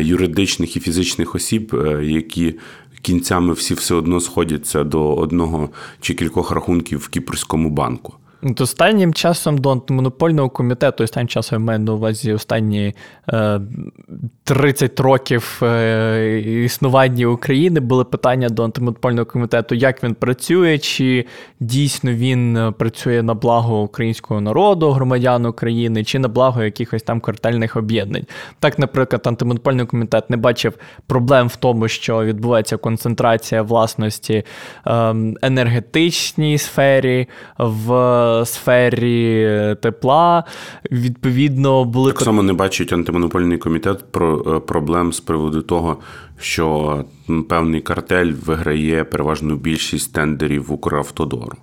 юридичних 0.00 0.76
і 0.76 0.80
фізичних 0.80 1.34
осіб, 1.34 1.76
які 2.02 2.54
кінцями 3.02 3.52
всі 3.52 3.74
все 3.74 3.94
одно 3.94 4.20
сходяться 4.20 4.84
до 4.84 5.14
одного 5.14 5.68
чи 6.00 6.14
кількох 6.14 6.50
рахунків 6.50 6.98
в 6.98 7.08
Кіпрському 7.08 7.70
банку. 7.70 8.14
Останнім 8.42 9.14
часом 9.14 9.58
до 9.58 9.70
антимонопольного 9.70 10.50
комітету, 10.50 11.04
останнім 11.04 11.28
часом 11.28 11.60
я 11.60 11.66
маю 11.66 11.78
на 11.78 11.92
увазі 11.92 12.32
останні 12.32 12.94
е, 13.32 13.60
30 14.44 15.00
років 15.00 15.60
е, 15.62 16.38
існування 16.64 17.26
України 17.26 17.80
були 17.80 18.04
питання 18.04 18.48
до 18.48 18.64
антимонопольного 18.64 19.26
комітету, 19.26 19.74
як 19.74 20.04
він 20.04 20.14
працює, 20.14 20.78
чи 20.78 21.26
дійсно 21.60 22.12
він 22.12 22.74
працює 22.78 23.22
на 23.22 23.34
благо 23.34 23.82
українського 23.82 24.40
народу, 24.40 24.90
громадян 24.90 25.46
України, 25.46 26.04
чи 26.04 26.18
на 26.18 26.28
благо 26.28 26.62
якихось 26.62 27.02
там 27.02 27.20
картельних 27.20 27.76
об'єднань. 27.76 28.24
Так, 28.60 28.78
наприклад, 28.78 29.26
антимонопольний 29.26 29.86
комітет 29.86 30.30
не 30.30 30.36
бачив 30.36 30.74
проблем 31.06 31.48
в 31.48 31.56
тому, 31.56 31.88
що 31.88 32.24
відбувається 32.24 32.76
концентрація 32.76 33.62
власності 33.62 34.44
е, 34.86 35.14
енергетичній 35.42 36.58
сфері. 36.58 37.28
в 37.58 38.27
сфері 38.44 39.76
тепла. 39.82 40.44
Відповідно, 40.92 41.84
були 41.84 42.12
так 42.12 42.20
само 42.20 42.42
не 42.42 42.52
бачить 42.52 42.92
антимонопольний 42.92 43.58
комітет 43.58 44.12
про 44.12 44.56
е, 44.56 44.60
проблем 44.60 45.12
з 45.12 45.20
приводу 45.20 45.62
того, 45.62 45.96
що 46.38 47.04
певний 47.48 47.80
картель 47.80 48.32
виграє 48.46 49.04
переважну 49.04 49.56
більшість 49.56 50.12
тендерів 50.12 50.72
Укравтодору. 50.72 51.56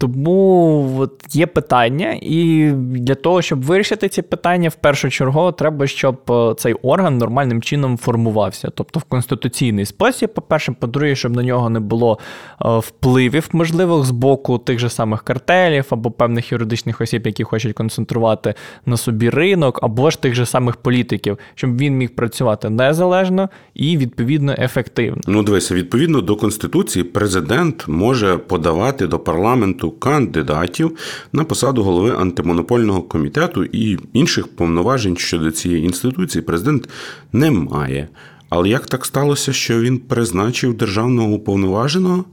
Тому 0.00 0.96
от 0.98 1.24
є 1.30 1.46
питання, 1.46 2.18
і 2.22 2.70
для 2.76 3.14
того, 3.14 3.42
щоб 3.42 3.62
вирішити 3.62 4.08
ці 4.08 4.22
питання, 4.22 4.68
в 4.68 4.74
першу 4.74 5.10
чергу 5.10 5.52
треба, 5.52 5.86
щоб 5.86 6.16
е, 6.30 6.54
цей 6.58 6.72
орган 6.72 7.18
нормальним 7.18 7.62
чином 7.62 7.96
формувався, 7.96 8.70
тобто 8.74 9.00
в 9.00 9.02
конституційний 9.02 9.84
спосіб, 9.84 10.34
по-перше, 10.34 10.72
по-друге, 10.72 11.14
щоб 11.14 11.36
на 11.36 11.42
нього 11.42 11.70
не 11.70 11.80
було 11.80 12.18
е, 12.64 12.78
впливів 12.78 13.48
можливих 13.52 14.04
з 14.04 14.10
боку 14.10 14.58
тих 14.58 14.78
же 14.78 14.88
самих 14.90 15.22
картелів 15.22 15.86
або 15.90 16.10
певних 16.10 16.52
юридичних 16.52 17.00
осіб, 17.00 17.26
які 17.26 17.44
хочуть 17.44 17.76
концентрувати 17.76 18.54
на 18.86 18.96
собі 18.96 19.30
ринок, 19.30 19.78
або 19.82 20.10
ж 20.10 20.22
тих 20.22 20.34
же 20.34 20.46
самих 20.46 20.76
політиків, 20.76 21.38
щоб 21.54 21.78
він 21.78 21.96
міг 21.96 22.14
працювати 22.14 22.70
незалежно 22.70 23.48
і 23.74 23.96
відповідно 23.96 24.54
ефективно. 24.58 25.22
Ну, 25.26 25.42
дивися, 25.42 25.74
відповідно 25.74 26.20
до 26.20 26.36
конституції, 26.36 27.04
президент 27.04 27.88
може 27.88 28.36
подавати 28.36 29.06
до 29.06 29.18
парламенту 29.18 29.87
кандидатів 29.90 30.96
на 31.32 31.44
посаду 31.44 31.82
голови 31.82 32.16
антимонопольного 32.18 33.02
комітету 33.02 33.64
і 33.64 33.98
інших 34.12 34.48
повноважень 34.48 35.16
щодо 35.16 35.50
цієї 35.50 35.84
інституції 35.84 36.42
президент 36.42 36.88
не 37.32 37.50
має. 37.50 38.08
Але 38.48 38.68
як 38.68 38.86
так 38.86 39.06
сталося, 39.06 39.52
що 39.52 39.80
він 39.80 39.98
призначив 39.98 40.74
державного 40.74 41.32
уповноваженого? 41.32 42.24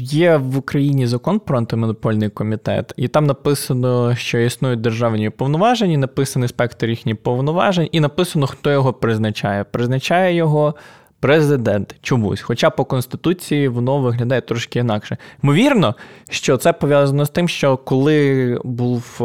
Є 0.00 0.36
в 0.36 0.58
Україні 0.58 1.06
закон 1.06 1.38
про 1.38 1.58
антимонопольний 1.58 2.28
комітет, 2.28 2.92
і 2.96 3.08
там 3.08 3.26
написано, 3.26 4.14
що 4.14 4.38
існують 4.38 4.80
державні 4.80 5.30
повноваження, 5.30 5.98
написаний 5.98 6.48
спектр 6.48 6.86
їхніх 6.86 7.16
повноважень, 7.16 7.88
і 7.92 8.00
написано, 8.00 8.46
хто 8.46 8.70
його 8.70 8.92
призначає. 8.92 9.64
Призначає 9.64 10.34
його 10.34 10.74
президент 11.20 11.94
чомусь. 12.02 12.40
Хоча 12.40 12.70
по 12.70 12.84
Конституції 12.84 13.68
воно 13.68 13.98
виглядає 13.98 14.40
трошки 14.40 14.78
інакше. 14.78 15.16
Ймовірно, 15.42 15.94
що 16.30 16.56
це 16.56 16.72
пов'язано 16.72 17.24
з 17.24 17.30
тим, 17.30 17.48
що 17.48 17.76
коли 17.76 18.58
був 18.64 19.18
е, 19.20 19.24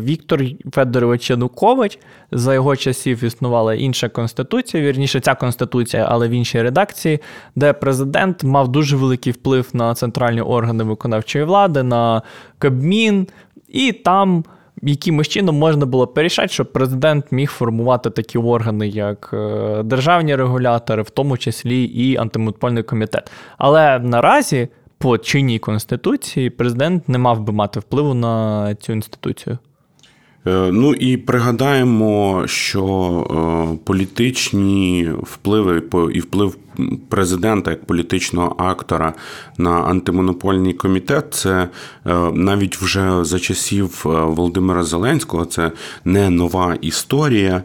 Віктор 0.00 0.42
Федорович 0.72 1.30
Янукович, 1.30 1.98
за 2.32 2.54
його 2.54 2.76
часів 2.76 3.24
існувала 3.24 3.74
інша 3.74 4.08
конституція, 4.08 4.82
вірніше, 4.82 5.20
ця 5.20 5.34
конституція, 5.34 6.06
але 6.10 6.28
в 6.28 6.30
іншій 6.30 6.62
редакції, 6.62 7.18
де 7.56 7.72
президент 7.72 8.44
мав 8.44 8.68
дуже 8.68 8.96
великий 8.96 9.32
вплив 9.32 9.68
на 9.72 9.94
центральні 9.94 10.40
органи 10.40 10.84
виконавчої 10.84 11.44
влади, 11.44 11.82
на 11.82 12.22
Кабмін, 12.58 13.26
і 13.68 13.92
там 13.92 14.44
якимось 14.82 15.28
чином 15.28 15.58
можна 15.58 15.86
було 15.86 16.06
перерішати, 16.06 16.48
щоб 16.48 16.72
президент 16.72 17.32
міг 17.32 17.50
формувати 17.50 18.10
такі 18.10 18.38
органи, 18.38 18.88
як 18.88 19.30
е, 19.32 19.82
державні 19.82 20.36
регулятори, 20.36 21.02
в 21.02 21.10
тому 21.10 21.36
числі 21.36 21.84
і 21.84 22.16
антимонопольний 22.16 22.82
комітет. 22.82 23.30
Але 23.58 23.98
наразі 23.98 24.68
по 24.98 25.18
чинній 25.18 25.58
конституції 25.58 26.50
президент 26.50 27.08
не 27.08 27.18
мав 27.18 27.40
би 27.40 27.52
мати 27.52 27.80
впливу 27.80 28.14
на 28.14 28.74
цю 28.74 28.92
інституцію. 28.92 29.58
Е, 30.46 30.70
ну 30.72 30.94
і 30.94 31.16
пригадаємо, 31.16 32.42
що 32.46 32.84
е, 33.74 33.78
політичні 33.84 35.10
впливи 35.22 35.82
і 36.12 36.20
вплив 36.20 36.56
президента 37.08 37.70
як 37.70 37.84
політичного 37.84 38.54
актора 38.58 39.14
на 39.58 39.70
антимонопольний 39.70 40.72
комітет 40.72 41.34
це 41.34 41.50
е, 41.50 41.68
навіть 42.34 42.76
вже 42.76 43.24
за 43.24 43.38
часів 43.38 44.00
Володимира 44.04 44.82
Зеленського 44.82 45.44
це 45.44 45.72
не 46.04 46.30
нова 46.30 46.76
історія. 46.80 47.62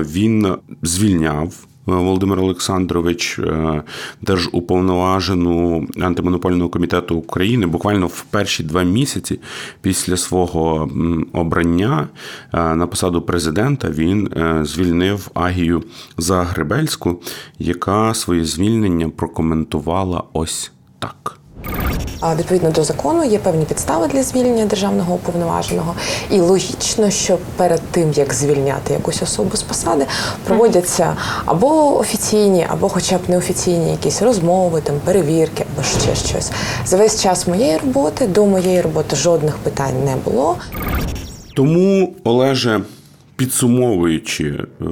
Він 0.00 0.56
звільняв. 0.82 1.66
Володимир 1.86 2.40
Олександрович, 2.40 3.38
е, 3.38 3.82
держуповноважену 4.20 5.86
антимонопольного 6.00 6.70
комітету 6.70 7.16
України, 7.16 7.66
буквально 7.66 8.06
в 8.06 8.22
перші 8.22 8.62
два 8.62 8.82
місяці 8.82 9.40
після 9.80 10.16
свого 10.16 10.90
обрання 11.32 12.08
е, 12.54 12.74
на 12.74 12.86
посаду 12.86 13.22
президента 13.22 13.90
він 13.90 14.26
е, 14.36 14.64
звільнив 14.64 15.30
Агію 15.34 15.82
Загребельську, 16.18 17.20
яка 17.58 18.14
своє 18.14 18.44
звільнення 18.44 19.08
прокоментувала 19.08 20.24
ось 20.32 20.72
так. 20.98 21.41
Відповідно 22.38 22.70
до 22.70 22.84
закону 22.84 23.24
є 23.24 23.38
певні 23.38 23.64
підстави 23.64 24.08
для 24.08 24.22
звільнення 24.22 24.66
державного 24.66 25.14
уповноваженого, 25.14 25.94
і 26.30 26.40
логічно, 26.40 27.10
що 27.10 27.38
перед 27.56 27.80
тим 27.90 28.12
як 28.12 28.34
звільняти 28.34 28.92
якусь 28.92 29.22
особу 29.22 29.56
з 29.56 29.62
посади, 29.62 30.06
проводяться 30.44 31.16
або 31.44 31.98
офіційні, 31.98 32.66
або, 32.68 32.88
хоча 32.88 33.18
б 33.18 33.20
неофіційні 33.28 33.90
якісь 33.90 34.22
розмови, 34.22 34.80
там 34.80 34.94
перевірки 35.04 35.64
або 35.74 35.82
ще 35.82 36.14
щось. 36.14 36.52
За 36.86 36.96
весь 36.96 37.22
час 37.22 37.48
моєї 37.48 37.76
роботи 37.76 38.26
до 38.26 38.46
моєї 38.46 38.80
роботи 38.80 39.16
жодних 39.16 39.56
питань 39.56 40.04
не 40.04 40.16
було. 40.16 40.56
Тому, 41.56 42.14
Олеже, 42.24 42.80
підсумовуючи, 43.36 44.44
е, 44.80 44.84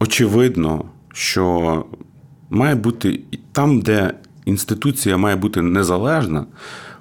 очевидно, 0.00 0.84
що 1.12 1.84
має 2.50 2.74
бути 2.74 3.20
там, 3.52 3.80
де 3.80 4.10
інституція 4.46 5.16
має 5.16 5.36
бути 5.36 5.62
незалежна, 5.62 6.46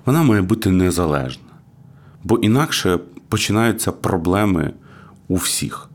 вона 0.05 0.23
має 0.23 0.41
бути 0.41 0.71
незалежна. 0.71 1.43
Бо 2.23 2.37
інакше 2.37 2.99
починаються 3.29 3.91
проблеми 3.91 4.73
у 5.27 5.35
всіх. 5.35 5.89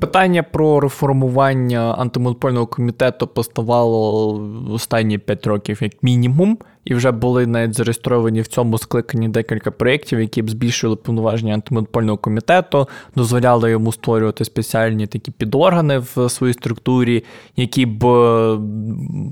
Питання 0.00 0.42
про 0.42 0.80
реформування 0.80 1.94
антимонопольного 1.98 2.66
комітету 2.66 3.26
поставало 3.26 4.34
останні 4.70 5.18
5 5.18 5.46
років 5.46 5.78
як 5.80 6.02
мінімум 6.02 6.58
і 6.84 6.94
вже 6.94 7.10
були 7.10 7.46
навіть 7.46 7.74
зареєстровані 7.74 8.40
в 8.40 8.46
цьому 8.46 8.78
скликанні 8.78 9.28
декілька 9.28 9.70
проєктів, 9.70 10.20
які 10.20 10.42
б 10.42 10.50
збільшили 10.50 10.96
повноваження 10.96 11.54
антимонопольного 11.54 12.18
комітету, 12.18 12.88
дозволяли 13.16 13.70
йому 13.70 13.92
створювати 13.92 14.44
спеціальні 14.44 15.06
такі 15.06 15.30
підоргани 15.30 15.98
в 15.98 16.28
своїй 16.28 16.54
структурі, 16.54 17.24
які 17.56 17.86
б 17.86 18.02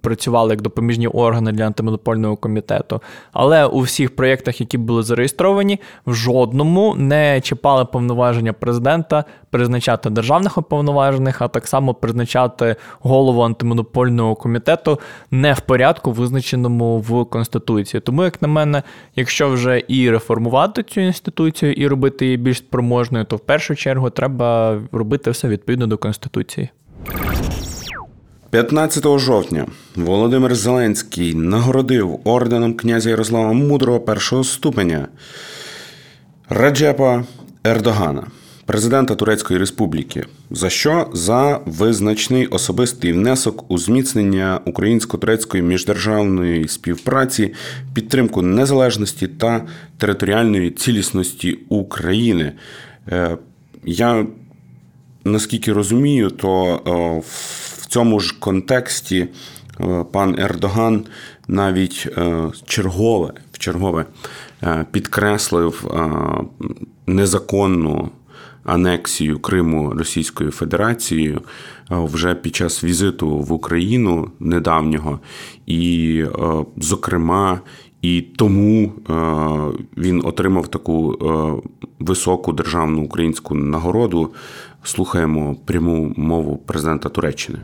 працювали 0.03 0.51
як 0.51 0.63
допоміжні 0.63 1.09
органи 1.09 1.53
для 1.53 1.67
антимонопольного 1.67 2.37
комітету. 2.37 3.01
Але 3.33 3.67
у 3.67 3.81
всіх 3.81 4.17
проєктах, 4.17 4.61
які 4.61 4.79
були 4.79 5.03
зареєстровані, 5.03 5.81
в 6.07 6.15
жодному 6.15 6.95
не 6.95 7.41
чіпали 7.41 7.85
повноваження 7.85 8.53
президента 8.53 9.25
призначати 9.51 10.11
державних 10.11 10.59
уповноважених, 10.59 11.43
а 11.43 11.49
так 11.49 11.67
само 11.67 11.95
призначати 11.95 12.77
голову 13.01 13.43
антимонопольного 13.43 14.35
комітету 14.35 15.01
не 15.31 15.53
в 15.53 15.61
порядку, 15.61 16.13
визначеному 16.13 16.99
в 16.99 17.15
Конституції. 17.37 18.01
Тому, 18.01 18.25
як 18.25 18.43
на 18.43 18.49
мене, 18.49 18.83
якщо 19.17 19.49
вже 19.49 19.83
і 19.89 20.11
реформувати 20.11 20.83
цю 20.83 21.01
інституцію, 21.01 21.73
і 21.73 21.87
робити 21.87 22.25
її 22.25 22.37
більш 22.37 22.59
спроможною, 22.59 23.25
то 23.25 23.37
в 23.37 23.41
першу 23.41 23.75
чергу 23.75 24.11
треба 24.11 24.81
робити 24.93 25.31
все 25.31 25.49
відповідно 25.49 25.87
до 25.87 25.99
Конституції. 25.99 26.69
15 28.51 29.19
жовтня 29.19 29.67
Володимир 29.97 30.55
Зеленський 30.55 31.35
нагородив 31.35 32.21
орденом 32.25 32.75
князя 32.75 33.11
Ярослава 33.11 33.53
Мудрого 33.53 34.01
першого 34.01 34.45
ступеня 34.45 35.09
Раджепа 36.49 37.25
Ердогана 37.65 38.27
президента 38.67 39.15
Турецької 39.15 39.61
Республіки. 39.61 40.25
За 40.51 40.71
що? 40.71 41.11
За 41.13 41.61
визначний 41.67 42.47
особистий 42.47 43.13
внесок 43.13 43.71
у 43.71 43.79
зміцнення 43.79 44.61
українсько-турецької 44.65 45.63
міждержавної 45.63 46.69
співпраці, 46.69 47.55
підтримку 47.95 48.43
незалежності 48.43 49.29
та 49.29 49.67
територіальної 49.99 50.71
цілісності 50.71 51.59
України. 51.69 52.53
Е, 53.09 53.39
я 53.85 54.27
наскільки 55.25 55.73
розумію, 55.73 56.31
то 56.31 56.81
е, 56.87 57.23
в 57.81 57.87
цьому 57.87 58.21
ж 58.21 58.37
контексті 58.39 59.27
е, 59.81 60.05
пан 60.13 60.39
Ердоган 60.39 61.05
навіть 61.49 62.09
чергове 62.67 63.33
чергове 63.59 64.05
підкреслив 64.91 65.91
незаконну 67.07 68.11
анексію 68.67 69.39
Криму 69.39 69.93
Російською 69.97 70.51
Федерацією 70.51 71.37
е, 71.37 71.41
вже 71.91 72.35
під 72.35 72.57
час 72.57 72.85
візиту 72.85 73.29
в 73.29 73.53
Україну 73.53 74.31
недавнього, 74.41 75.21
і, 75.67 76.19
е, 76.19 76.65
зокрема, 76.77 77.61
і 78.03 78.21
тому 78.37 78.93
е, 79.11 79.13
він 79.97 80.23
отримав 80.25 80.69
таку 80.69 81.19
високу 81.99 82.53
державну 82.53 83.03
українську 83.03 83.55
нагороду. 83.55 84.31
Слухаємо 84.87 85.57
пряму 85.65 86.13
мову 86.17 86.57
президента 86.57 87.09
Туреччини. 87.09 87.59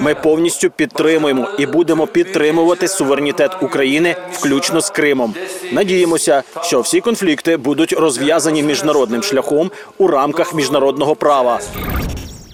Ми 0.00 0.14
повністю 0.14 0.70
підтримуємо 0.70 1.48
і 1.58 1.66
будемо 1.66 2.06
підтримувати 2.06 2.88
суверенітет 2.88 3.62
України, 3.62 4.16
включно 4.32 4.80
з 4.80 4.90
Кримом. 4.90 5.34
Надіємося, 5.72 6.42
що 6.62 6.80
всі 6.80 7.00
конфлікти 7.00 7.56
будуть 7.56 7.92
розв'язані 7.92 8.62
міжнародним 8.62 9.22
шляхом 9.22 9.70
у 9.98 10.06
рамках 10.06 10.54
міжнародного 10.54 11.14
права. 11.16 11.60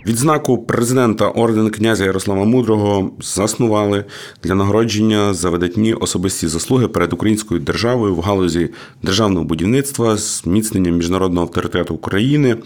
Відзнаку 0.07 0.59
президента 0.59 1.29
орден 1.29 1.71
князя 1.71 2.05
Ярослава 2.05 2.45
Мудрого 2.45 3.11
заснували 3.21 4.05
для 4.43 4.55
нагородження 4.55 5.35
за 5.35 5.51
видатні 5.51 5.95
особисті 5.95 6.49
заслуги 6.49 6.89
перед 6.89 7.13
українською 7.13 7.61
державою 7.61 8.15
в 8.15 8.21
галузі 8.21 8.69
державного 9.03 9.45
будівництва, 9.45 10.17
зміцнення 10.17 10.91
міжнародного 10.91 11.47
авторитету 11.47 11.95
України 11.95 12.57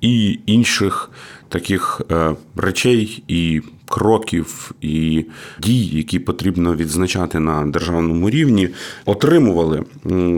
і 0.00 0.38
інших 0.46 1.10
таких 1.48 2.00
е, 2.10 2.34
речей 2.56 3.22
і 3.28 3.60
кроків 3.90 4.72
і 4.80 5.24
дій, 5.62 5.84
які 5.84 6.18
потрібно 6.18 6.74
відзначати 6.74 7.40
на 7.40 7.66
державному 7.66 8.30
рівні, 8.30 8.68
отримували 9.04 9.84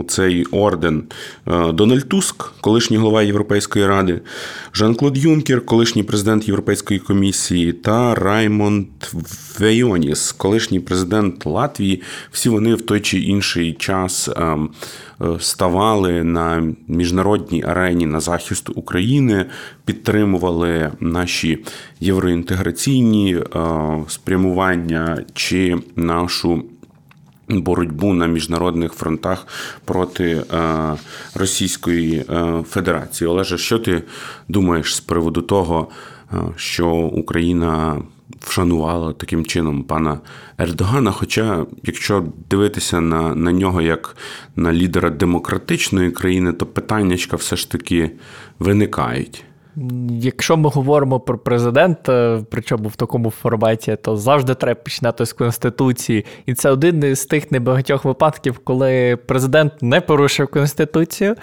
цей 0.07 0.45
орден 0.45 1.03
е, 1.47 1.71
Дональд 1.71 2.09
Туск, 2.09 2.51
колишній 2.61 2.97
голова 2.97 3.23
Європейської 3.23 3.87
ради, 3.87 4.21
Жан-Клод 4.73 5.17
Юнкер, 5.17 5.65
колишній 5.65 6.03
президент 6.03 6.47
Європейської 6.47 6.99
комісії, 6.99 7.73
та 7.73 8.15
Раймонд 8.15 8.87
Вейоніс, 9.59 10.31
колишній 10.31 10.79
президент 10.79 11.45
Латвії. 11.45 12.01
Всі 12.31 12.49
вони 12.49 12.75
в 12.75 12.81
той 12.81 12.99
чи 12.99 13.19
інший 13.19 13.73
час 13.73 14.29
ем, 14.35 14.69
Е, 15.23 15.39
ставали 15.39 16.23
на 16.23 16.73
міжнародній 16.87 17.63
арені 17.63 18.05
на 18.05 18.19
захист 18.19 18.69
України, 18.75 19.45
підтримували 19.85 20.91
наші 20.99 21.65
євроінтеграційні 21.99 23.39
спрямування 24.07 25.23
чи 25.33 25.77
нашу. 25.95 26.63
Боротьбу 27.49 28.13
на 28.13 28.27
міжнародних 28.27 28.93
фронтах 28.93 29.47
проти 29.85 30.25
е, 30.25 30.43
Російської 31.35 32.25
Федерації. 32.69 33.27
Олеже, 33.27 33.57
що 33.57 33.79
ти 33.79 34.03
думаєш 34.47 34.95
з 34.95 34.99
приводу 34.99 35.41
того, 35.41 35.87
що 36.55 36.89
Україна 36.91 38.01
вшанувала 38.39 39.13
таким 39.13 39.45
чином 39.45 39.83
пана 39.83 40.19
Ердогана. 40.57 41.11
Хоча, 41.11 41.65
якщо 41.83 42.25
дивитися 42.49 43.01
на 43.01 43.35
на 43.35 43.51
нього 43.51 43.81
як 43.81 44.17
на 44.55 44.73
лідера 44.73 45.09
демократичної 45.09 46.11
країни, 46.11 46.53
то 46.53 46.65
питаннячка 46.65 47.35
все 47.35 47.55
ж 47.55 47.71
таки 47.71 48.11
виникають. 48.59 49.43
Якщо 50.09 50.57
ми 50.57 50.69
говоримо 50.69 51.19
про 51.19 51.37
президента, 51.37 52.43
причому 52.49 52.89
в 52.89 52.95
такому 52.95 53.29
форматі, 53.29 53.97
то 54.01 54.17
завжди 54.17 54.55
треба 54.55 54.81
починати 54.81 55.25
з 55.25 55.33
конституції, 55.33 56.25
і 56.45 56.53
це 56.53 56.69
один 56.69 57.03
із 57.03 57.25
тих 57.25 57.51
небагатьох 57.51 58.05
випадків, 58.05 58.59
коли 58.63 59.15
президент 59.15 59.73
не 59.81 60.01
порушив 60.01 60.47
конституцію, 60.47 61.35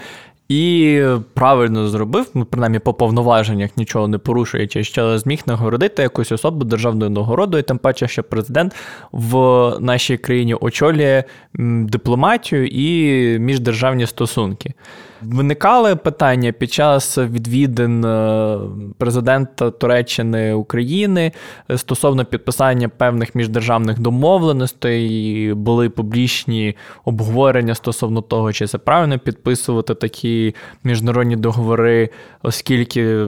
і 0.51 1.03
правильно 1.35 1.89
зробив, 1.89 2.31
ну, 2.35 2.45
принаймні 2.45 2.79
по 2.79 2.95
повноваженнях 2.95 3.71
нічого 3.77 4.09
не 4.09 4.19
порушуючи, 4.19 4.85
що 4.85 5.19
зміг 5.19 5.43
нагородити 5.47 6.03
якусь 6.03 6.33
особу 6.33 6.65
державною 6.65 7.11
нагородою, 7.11 7.63
тим 7.63 7.79
паче, 7.79 8.09
що 8.09 8.23
президент 8.23 8.75
в 9.13 9.37
нашій 9.81 10.17
країні 10.17 10.55
очолює 10.55 11.25
дипломатію 11.55 12.67
і 12.67 13.39
міждержавні 13.39 14.07
стосунки. 14.07 14.75
Виникали 15.23 15.97
питання 15.97 16.53
під 16.53 16.73
час 16.73 17.19
відвідин 17.19 18.05
е, 18.05 18.59
президента 18.99 19.71
Туреччини 19.71 20.55
України 20.55 21.33
стосовно 21.77 22.25
підписання 22.25 22.89
певних 22.89 23.35
міждержавних 23.35 23.99
домовленостей, 23.99 25.55
були 25.55 25.91
публічні 25.91 26.77
обговорення 27.05 27.75
стосовно 27.75 28.21
того, 28.21 28.53
чи 28.53 28.67
це 28.67 28.79
правильно 28.79 29.19
підписувати 29.19 29.95
такі 29.95 30.40
міжнародні 30.85 31.37
договори, 31.37 32.09
оскільки 32.43 33.27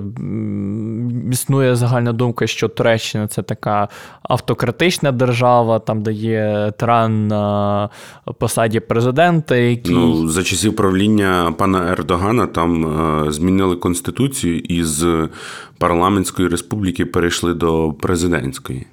існує 1.33 1.77
загальна 1.77 2.13
думка, 2.13 2.47
що 2.47 2.69
Туреччина 2.69 3.27
це 3.27 3.43
така 3.43 3.89
автократична 4.23 5.13
держава, 5.13 5.79
там 5.79 6.03
де 6.03 6.13
є 6.13 6.73
тиран 6.79 7.29
на 7.29 7.89
посаді 8.39 8.81
президента, 8.81 9.57
який 9.57 9.95
ну 9.95 10.29
за 10.29 10.43
часів 10.43 10.77
правління 10.77 11.55
пана. 11.59 11.93
Ердогана 11.93 12.47
там 12.47 12.87
е, 13.27 13.33
змінили 13.33 13.77
конституцію 13.77 14.59
і 14.59 14.85
з 14.85 15.29
парламентської 15.79 16.49
республіки 16.49 17.07
перейшли 17.07 17.55
до 17.55 17.93
президентської. 17.93 18.87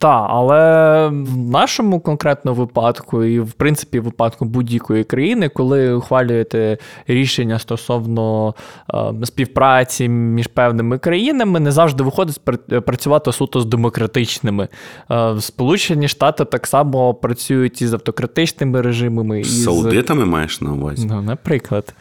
Так, 0.00 0.26
але 0.30 1.06
в 1.08 1.36
нашому 1.36 2.00
конкретному 2.00 2.58
випадку, 2.58 3.24
і 3.24 3.40
в 3.40 3.52
принципі 3.52 4.00
в 4.00 4.04
випадку 4.04 4.44
будь-якої 4.44 5.04
країни, 5.04 5.48
коли 5.48 5.94
ухвалюєте 5.94 6.78
рішення 7.06 7.58
стосовно 7.58 8.54
е, 8.94 9.26
співпраці 9.26 10.08
між 10.08 10.46
певними 10.46 10.98
країнами, 10.98 11.60
не 11.60 11.72
завжди 11.72 12.04
виходить 12.04 12.40
працювати 12.86 13.32
суто 13.32 13.60
з 13.60 13.66
демократичними. 13.66 14.68
Е, 15.10 15.40
Сполучені 15.40 16.08
Штати 16.08 16.44
так 16.44 16.66
само 16.66 17.14
працюють 17.14 17.82
із 17.82 17.94
автократичними 17.94 18.82
режимами. 18.82 19.40
і 19.40 19.44
З 19.44 19.48
із... 19.48 19.64
Саудитами 19.64 20.24
маєш 20.24 20.60
на 20.60 20.72
увазі? 20.72 21.06
Ну, 21.10 21.22
Наприклад. 21.22 21.94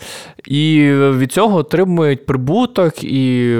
І 0.47 0.91
від 0.93 1.31
цього 1.31 1.57
отримують 1.57 2.25
прибуток 2.25 3.03
і 3.03 3.55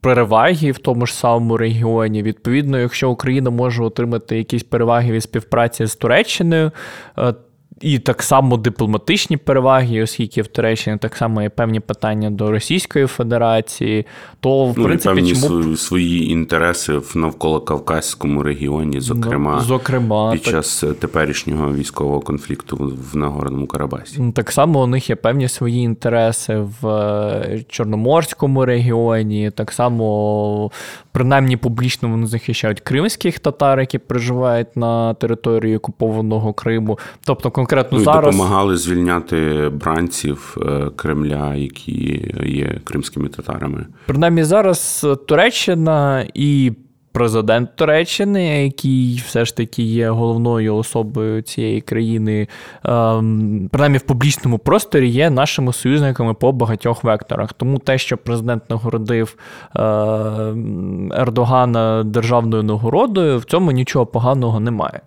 переваги 0.00 0.70
в 0.70 0.78
тому 0.78 1.06
ж 1.06 1.14
самому 1.14 1.56
регіоні. 1.56 2.22
Відповідно, 2.22 2.78
якщо 2.78 3.10
Україна 3.10 3.50
може 3.50 3.71
отримати 3.80 4.36
якісь 4.36 4.62
переваги 4.62 5.12
від 5.12 5.22
співпраці 5.22 5.86
з 5.86 5.96
Туреччиною, 5.96 6.70
е, 7.18 7.34
і 7.82 7.98
так 7.98 8.22
само 8.22 8.56
дипломатичні 8.56 9.36
переваги, 9.36 10.02
оскільки 10.02 10.42
в 10.42 10.46
Туреччині 10.46 10.96
так 10.98 11.16
само 11.16 11.42
є 11.42 11.48
певні 11.48 11.80
питання 11.80 12.30
до 12.30 12.50
Російської 12.50 13.06
Федерації, 13.06 14.06
то 14.40 14.66
в 14.66 14.78
ну, 14.78 14.84
принципі 14.84 15.14
певні 15.14 15.34
чому... 15.34 15.76
свої 15.76 16.30
інтереси 16.30 16.92
в 16.92 17.12
навколо 17.14 17.60
Кавказькому 17.60 18.42
регіоні, 18.42 19.00
зокрема, 19.00 19.56
ну, 19.56 19.60
зокрема 19.60 20.32
під 20.32 20.42
так... 20.42 20.54
час 20.54 20.84
теперішнього 21.00 21.72
військового 21.74 22.20
конфлікту 22.20 22.94
в 23.12 23.16
Нагорному 23.16 23.66
Карабасі. 23.66 24.32
Так 24.34 24.52
само 24.52 24.82
у 24.82 24.86
них 24.86 25.10
є 25.10 25.16
певні 25.16 25.48
свої 25.48 25.82
інтереси 25.82 26.66
в 26.80 26.88
е, 26.88 27.64
Чорноморському 27.68 28.64
регіоні, 28.64 29.50
так 29.50 29.72
само, 29.72 30.70
принаймні 31.12 31.56
публічно 31.56 32.08
вони 32.08 32.26
захищають 32.26 32.80
кримських 32.80 33.38
татар, 33.38 33.80
які 33.80 33.98
проживають 33.98 34.76
на 34.76 35.14
території 35.14 35.76
окупованого 35.76 36.52
Криму. 36.52 36.98
Тобто 37.24 37.50
конкретно 37.50 37.71
ну, 37.92 37.98
зараз 37.98 38.24
допомагали 38.24 38.76
звільняти 38.76 39.68
бранців 39.68 40.56
е, 40.62 40.90
Кремля, 40.96 41.54
які 41.54 42.32
є 42.44 42.80
кримськими 42.84 43.28
татарами. 43.28 43.86
Принаймні 44.06 44.44
зараз 44.44 45.06
Туреччина 45.26 46.26
і. 46.34 46.72
Президент 47.14 47.76
Туреччини, 47.76 48.64
який 48.64 49.22
все 49.26 49.44
ж 49.44 49.56
таки 49.56 49.82
є 49.82 50.10
головною 50.10 50.76
особою 50.76 51.42
цієї 51.42 51.80
країни, 51.80 52.48
ем, 52.84 53.68
принаймні 53.72 53.98
в 53.98 54.02
публічному 54.02 54.58
просторі, 54.58 55.08
є 55.08 55.30
нашими 55.30 55.72
союзниками 55.72 56.34
по 56.34 56.52
багатьох 56.52 57.04
векторах. 57.04 57.52
Тому 57.52 57.78
те, 57.78 57.98
що 57.98 58.16
президент 58.16 58.70
нагородив 58.70 59.36
е, 59.76 59.80
Ердогана 61.20 62.02
державною 62.04 62.62
нагородою, 62.62 63.38
в 63.38 63.44
цьому 63.44 63.70
нічого 63.70 64.06
поганого 64.06 64.60
немає. 64.60 65.00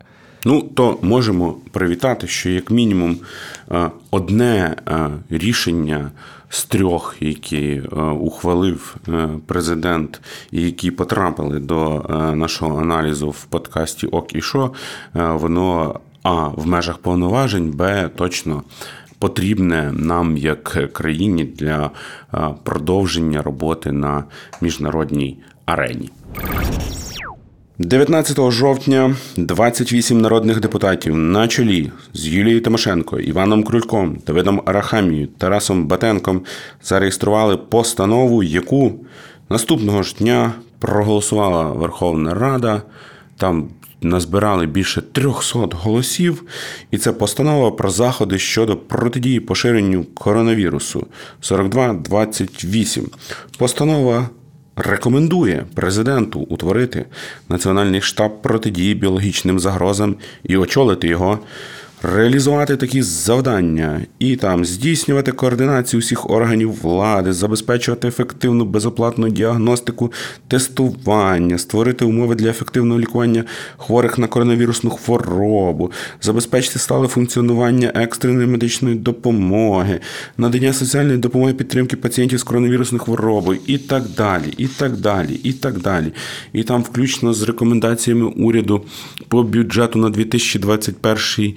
Ну, 0.47 0.61
то 0.61 0.97
можемо 1.01 1.55
привітати, 1.71 2.27
що 2.27 2.49
як 2.49 2.71
мінімум 2.71 3.17
е, 3.71 3.89
одне 4.11 4.75
е, 4.87 5.09
рішення 5.29 6.11
з 6.49 6.65
трьох, 6.65 7.15
які 7.19 7.67
е, 7.67 8.01
ухвалив 8.01 8.95
президент, 9.45 10.21
і 10.51 10.61
які 10.61 10.91
потрапили 10.91 11.59
до 11.59 12.05
нашого 12.35 12.81
аналізу 12.81 13.29
в 13.29 13.45
подкасті 13.45 14.07
Ок 14.07 14.35
і 14.35 14.41
Шо, 14.41 14.71
воно 15.13 15.99
а 16.23 16.47
в 16.47 16.67
межах 16.67 16.97
повноважень, 16.97 17.71
б 17.71 18.09
точно. 18.15 18.63
Потрібне 19.19 19.93
нам 19.93 20.37
як 20.37 20.93
країні 20.93 21.43
для 21.43 21.91
продовження 22.63 23.41
роботи 23.41 23.91
на 23.91 24.23
міжнародній 24.61 25.37
арені. 25.65 26.09
19 27.79 28.51
жовтня 28.51 29.15
28 29.37 30.21
народних 30.21 30.59
депутатів 30.59 31.15
на 31.15 31.47
чолі 31.47 31.91
з 32.13 32.27
Юлією 32.27 32.61
Тимошенко, 32.61 33.19
Іваном 33.19 33.63
Крульком, 33.63 34.17
Давидом 34.27 34.61
Арахамією, 34.65 35.27
Тарасом 35.27 35.87
Батенком 35.87 36.41
зареєстрували 36.83 37.57
постанову, 37.57 38.43
яку 38.43 38.93
наступного 39.49 40.03
ж 40.03 40.15
дня 40.19 40.53
проголосувала 40.79 41.63
Верховна 41.63 42.33
Рада. 42.33 42.81
Там 43.37 43.69
назбирали 44.01 44.65
більше 44.65 45.01
300 45.01 45.59
голосів, 45.71 46.43
і 46.91 46.97
це 46.97 47.11
постанова 47.11 47.71
про 47.71 47.89
заходи 47.89 48.37
щодо 48.37 48.77
протидії 48.77 49.39
поширенню 49.39 50.03
коронавірусу 50.13 51.07
4228. 51.41 53.07
Постанова 53.57 54.29
рекомендує 54.75 55.65
президенту 55.73 56.39
утворити 56.39 57.05
Національний 57.49 58.01
штаб 58.01 58.41
протидії 58.41 58.95
біологічним 58.95 59.59
загрозам 59.59 60.15
і 60.43 60.57
очолити 60.57 61.07
його 61.07 61.39
реалізувати 62.03 62.77
такі 62.77 63.01
завдання 63.01 64.01
і 64.19 64.35
там 64.35 64.65
здійснювати 64.65 65.31
координацію 65.31 65.99
всіх 65.99 66.29
органів 66.29 66.81
влади, 66.81 67.33
забезпечувати 67.33 68.07
ефективну 68.07 68.65
безоплатну 68.65 69.29
діагностику, 69.29 70.11
тестування, 70.47 71.57
створити 71.57 72.05
умови 72.05 72.35
для 72.35 72.49
ефективного 72.49 72.99
лікування 72.99 73.43
хворих 73.77 74.17
на 74.17 74.27
коронавірусну 74.27 74.89
хворобу, 74.89 75.91
забезпечити 76.21 76.79
стале 76.79 77.07
функціонування 77.07 77.91
екстреної 77.95 78.47
медичної 78.47 78.95
допомоги, 78.95 79.99
надання 80.37 80.73
соціальної 80.73 81.17
допомоги 81.17 81.53
підтримки 81.53 81.95
пацієнтів 81.95 82.39
з 82.39 82.43
коронавірусною 82.43 83.03
хворобою 83.03 83.59
і 83.67 83.77
так 83.77 84.03
далі, 84.17 84.53
і 84.57 84.67
так 84.67 84.97
далі, 84.97 85.39
і 85.43 85.53
так 85.53 85.79
далі. 85.79 86.13
І 86.53 86.63
там, 86.63 86.83
включно 86.83 87.33
з 87.33 87.43
рекомендаціями 87.43 88.25
уряду 88.25 88.85
по 89.27 89.43
бюджету 89.43 89.99
на 89.99 90.09
2021 90.09 91.15
рік, 91.45 91.55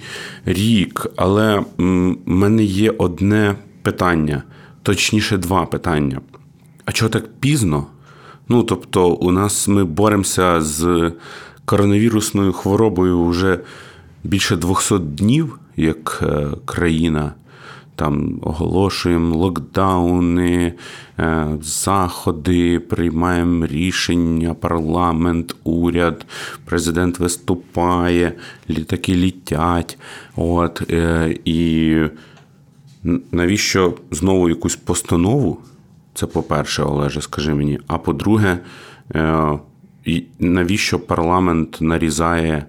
але 1.15 1.59
в 1.77 1.83
мене 2.25 2.63
є 2.63 2.93
одне 2.97 3.55
питання, 3.81 4.43
точніше, 4.83 5.37
два 5.37 5.65
питання. 5.65 6.21
А 6.85 6.91
чого 6.91 7.09
так 7.09 7.33
пізно? 7.39 7.85
Ну, 8.49 8.63
тобто, 8.63 9.09
у 9.09 9.31
нас 9.31 9.67
ми 9.67 9.83
боремося 9.83 10.61
з 10.61 11.11
коронавірусною 11.65 12.53
хворобою 12.53 13.25
вже 13.25 13.59
більше 14.23 14.55
200 14.55 14.99
днів, 14.99 15.59
як 15.75 16.19
е, 16.23 16.47
країна 16.65 17.33
там 17.99 18.39
оголошуємо 18.41 19.35
локдауни, 19.37 20.73
е, 21.19 21.47
заходи, 21.61 22.79
приймаємо 22.79 23.65
рішення, 23.67 24.53
парламент, 24.53 25.55
уряд, 25.63 26.25
президент 26.65 27.19
виступає, 27.19 28.33
літаки 28.69 29.15
літять. 29.15 29.97
От, 30.35 30.81
е, 30.91 31.37
І 31.45 31.95
навіщо 33.31 33.93
знову 34.11 34.49
якусь 34.49 34.75
постанову? 34.75 35.57
Це 36.13 36.25
по-перше, 36.25 36.83
Олеже, 36.83 37.21
скажи 37.21 37.53
мені. 37.53 37.79
А 37.87 37.97
по-друге, 37.97 38.59
е, 39.15 39.59
навіщо 40.39 40.99
парламент 40.99 41.77
нарізає 41.81 42.65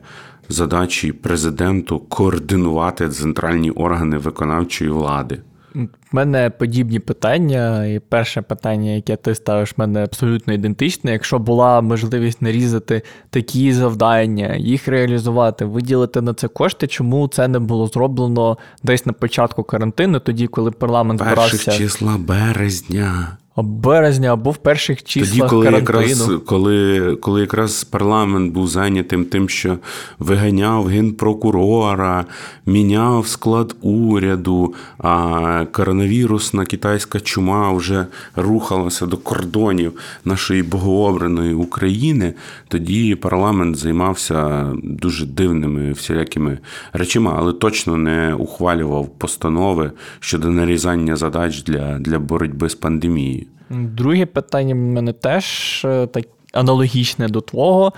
задачі 0.52 1.12
президенту 1.12 1.98
координувати 1.98 3.08
центральні 3.08 3.70
органи 3.70 4.18
виконавчої 4.18 4.90
влади. 4.90 5.40
У 5.74 5.86
мене 6.12 6.50
подібні 6.50 6.98
питання, 6.98 7.86
і 7.86 7.98
перше 7.98 8.42
питання, 8.42 8.90
яке 8.90 9.16
ти 9.16 9.34
ставиш, 9.34 9.70
в 9.70 9.74
мене 9.76 10.02
абсолютно 10.02 10.52
ідентичне. 10.52 11.12
Якщо 11.12 11.38
була 11.38 11.80
можливість 11.80 12.42
нарізати 12.42 13.02
такі 13.30 13.72
завдання, 13.72 14.56
їх 14.56 14.88
реалізувати, 14.88 15.64
виділити 15.64 16.20
на 16.20 16.34
це 16.34 16.48
кошти, 16.48 16.86
чому 16.86 17.28
це 17.28 17.48
не 17.48 17.58
було 17.58 17.86
зроблено 17.86 18.58
десь 18.82 19.06
на 19.06 19.12
початку 19.12 19.62
карантину, 19.62 20.20
тоді 20.20 20.46
коли 20.46 20.70
парламент 20.70 21.20
Перших 21.20 21.76
числа 21.76 22.16
березня 22.18 23.36
березня 23.62 24.32
або 24.32 24.50
в 24.50 24.56
перших 24.56 25.02
числах 25.02 25.50
Тоді, 25.50 25.50
коли 25.50 25.64
карантину. 25.64 26.00
якраз 26.00 26.30
коли, 26.46 27.16
коли 27.20 27.40
якраз 27.40 27.84
парламент 27.84 28.52
був 28.52 28.68
зайнятим 28.68 29.24
тим, 29.24 29.48
що 29.48 29.78
виганяв 30.18 30.86
генпрокурора, 30.86 32.24
міняв 32.66 33.26
склад 33.26 33.76
уряду, 33.80 34.74
а 34.98 35.64
коронавірусна 35.72 36.64
китайська 36.64 37.20
чума 37.20 37.72
вже 37.72 38.06
рухалася 38.36 39.06
до 39.06 39.16
кордонів 39.16 39.92
нашої 40.24 40.62
богообраної 40.62 41.54
України, 41.54 42.34
тоді 42.68 43.14
парламент 43.14 43.76
займався 43.76 44.68
дуже 44.82 45.26
дивними 45.26 45.92
всілякими 45.92 46.58
речами, 46.92 47.32
але 47.36 47.52
точно 47.52 47.96
не 47.96 48.34
ухвалював 48.34 49.08
постанови 49.08 49.92
щодо 50.20 50.50
нарізання 50.50 51.16
задач 51.16 51.62
для, 51.62 51.98
для 51.98 52.18
боротьби 52.18 52.68
з 52.68 52.74
пандемією. 52.74 53.46
Друге 53.70 54.26
питання 54.26 54.74
в 54.74 54.78
мене 54.78 55.12
теж 55.12 55.82
е, 55.84 56.06
так 56.06 56.24
аналогічне 56.52 57.28
до 57.28 57.40
твого. 57.40 57.92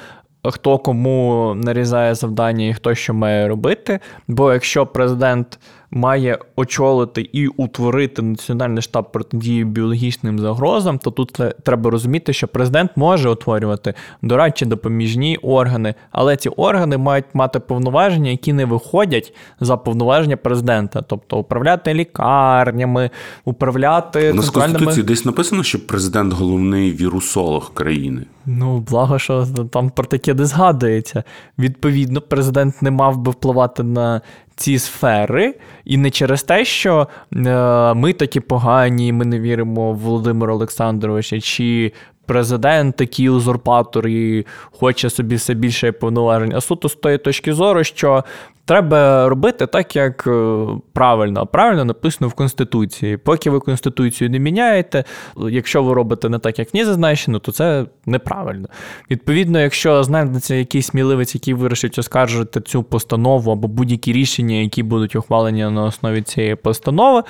Хто 0.44 0.78
кому 0.78 1.52
нарізає 1.56 2.14
завдання 2.14 2.66
і 2.66 2.74
хто 2.74 2.94
що 2.94 3.14
має 3.14 3.48
робити. 3.48 4.00
Бо 4.28 4.52
якщо 4.52 4.86
президент 4.86 5.58
має 5.92 6.38
очолити 6.56 7.28
і 7.32 7.46
утворити 7.46 8.22
національний 8.22 8.82
штаб 8.82 9.12
протидії 9.12 9.64
біологічним 9.64 10.38
загрозам, 10.38 10.98
то 10.98 11.10
тут 11.10 11.38
треба 11.62 11.90
розуміти, 11.90 12.32
що 12.32 12.48
президент 12.48 12.90
може 12.96 13.30
утворювати 13.30 13.94
дорадчі 14.22 14.66
допоміжні 14.66 15.36
органи, 15.36 15.94
але 16.10 16.36
ці 16.36 16.48
органи 16.48 16.96
мають 16.98 17.24
мати 17.34 17.60
повноваження, 17.60 18.30
які 18.30 18.52
не 18.52 18.64
виходять 18.64 19.34
за 19.60 19.76
повноваження 19.76 20.36
президента, 20.36 21.02
тобто 21.02 21.38
управляти 21.38 21.94
лікарнями, 21.94 23.10
управляти 23.44 24.32
на 24.32 24.42
конституції 24.42 25.04
десь 25.04 25.24
написано, 25.24 25.62
що 25.62 25.86
президент 25.86 26.32
головний 26.32 26.92
вірусолог 26.92 27.74
країни. 27.74 28.22
Ну, 28.46 28.78
благо, 28.90 29.18
що 29.18 29.46
там 29.70 29.90
про 29.90 30.04
таке 30.04 30.34
не 30.34 30.46
згадується. 30.46 31.24
Відповідно, 31.58 32.20
президент 32.20 32.82
не 32.82 32.90
мав 32.90 33.18
би 33.18 33.30
впливати 33.30 33.82
на 33.82 34.20
ці 34.56 34.78
сфери, 34.78 35.54
і 35.84 35.96
не 35.96 36.10
через 36.10 36.42
те, 36.42 36.64
що 36.64 37.08
е, 37.32 37.94
ми 37.94 38.12
такі 38.12 38.40
погані, 38.40 39.12
ми 39.12 39.24
не 39.24 39.40
віримо 39.40 39.92
в 39.92 39.98
Володимира 39.98 40.54
Олександровича, 40.54 41.40
чи 41.40 41.92
президент 42.32 42.96
такий 42.96 43.28
узурпатор 43.28 44.08
і 44.08 44.46
хоче 44.70 45.10
собі 45.10 45.34
все 45.34 45.54
більше 45.54 45.92
повноважень, 45.92 46.52
а 46.54 46.60
суто 46.60 46.88
з 46.88 46.94
тої 46.94 47.18
точки 47.18 47.52
зору, 47.52 47.84
що 47.84 48.24
треба 48.64 49.28
робити 49.28 49.66
так, 49.66 49.96
як 49.96 50.26
е, 50.26 50.66
правильно. 50.92 51.46
Правильно 51.46 51.84
написано 51.84 52.28
в 52.28 52.32
Конституції. 52.32 53.16
Поки 53.16 53.50
ви 53.50 53.60
Конституцію 53.60 54.30
не 54.30 54.38
міняєте, 54.38 55.04
якщо 55.50 55.82
ви 55.82 55.94
робите 55.94 56.28
не 56.28 56.38
так, 56.38 56.58
як 56.58 56.74
в 56.74 56.76
ній 56.76 56.84
зазначено, 56.84 57.38
то 57.38 57.52
це 57.52 57.86
неправильно. 58.06 58.68
Відповідно, 59.10 59.60
якщо 59.60 60.04
знайдеться 60.04 60.54
якийсь 60.54 60.86
сміливець, 60.86 61.34
який 61.34 61.54
вирішить 61.54 61.98
оскаржити 61.98 62.60
цю 62.60 62.82
постанову 62.82 63.52
або 63.52 63.68
будь-які 63.68 64.12
рішення, 64.12 64.56
які 64.56 64.82
будуть 64.82 65.16
ухвалені 65.16 65.64
на 65.64 65.84
основі 65.84 66.22
цієї 66.22 66.54
постанови, 66.54 67.22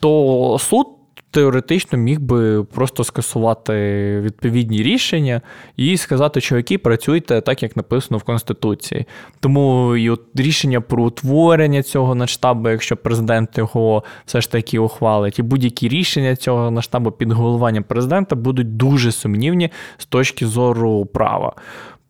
то 0.00 0.56
суд 0.60 0.86
теоретично 1.34 1.98
міг 1.98 2.20
би 2.20 2.64
просто 2.64 3.04
скасувати 3.04 3.72
відповідні 4.20 4.82
рішення 4.82 5.40
і 5.76 5.96
сказати, 5.96 6.40
які 6.56 6.78
працюйте 6.78 7.40
так, 7.40 7.62
як 7.62 7.76
написано 7.76 8.18
в 8.18 8.22
Конституції. 8.22 9.04
Тому 9.40 9.96
і 9.96 10.10
от 10.10 10.20
рішення 10.34 10.80
про 10.80 11.04
утворення 11.04 11.82
цього 11.82 12.14
надштабу, 12.14 12.68
якщо 12.68 12.96
президент 12.96 13.58
його 13.58 14.04
все 14.26 14.40
ж 14.40 14.50
таки 14.50 14.78
ухвалить, 14.78 15.38
і 15.38 15.42
будь-які 15.42 15.88
рішення 15.88 16.36
цього 16.36 16.70
надштабу 16.70 17.10
під 17.10 17.32
головуванням 17.32 17.82
президента 17.82 18.36
будуть 18.36 18.76
дуже 18.76 19.12
сумнівні 19.12 19.70
з 19.98 20.06
точки 20.06 20.46
зору 20.46 21.06
права. 21.06 21.52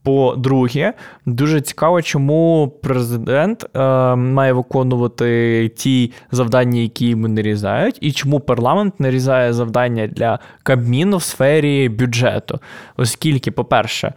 По-друге, 0.04 0.92
дуже 1.26 1.60
цікаво, 1.60 2.02
чому 2.02 2.72
президент 2.82 3.64
е, 3.76 3.80
має 4.16 4.52
виконувати 4.52 5.68
ті 5.68 6.12
завдання, 6.30 6.80
які 6.80 7.08
йому 7.08 7.28
нарізають, 7.28 7.98
і 8.00 8.12
чому 8.12 8.40
парламент 8.40 9.00
нарізає 9.00 9.52
завдання 9.52 10.06
для 10.06 10.38
Кабміну 10.62 11.16
в 11.16 11.22
сфері 11.22 11.88
бюджету. 11.88 12.60
Оскільки, 12.96 13.50
по-перше, 13.50 14.12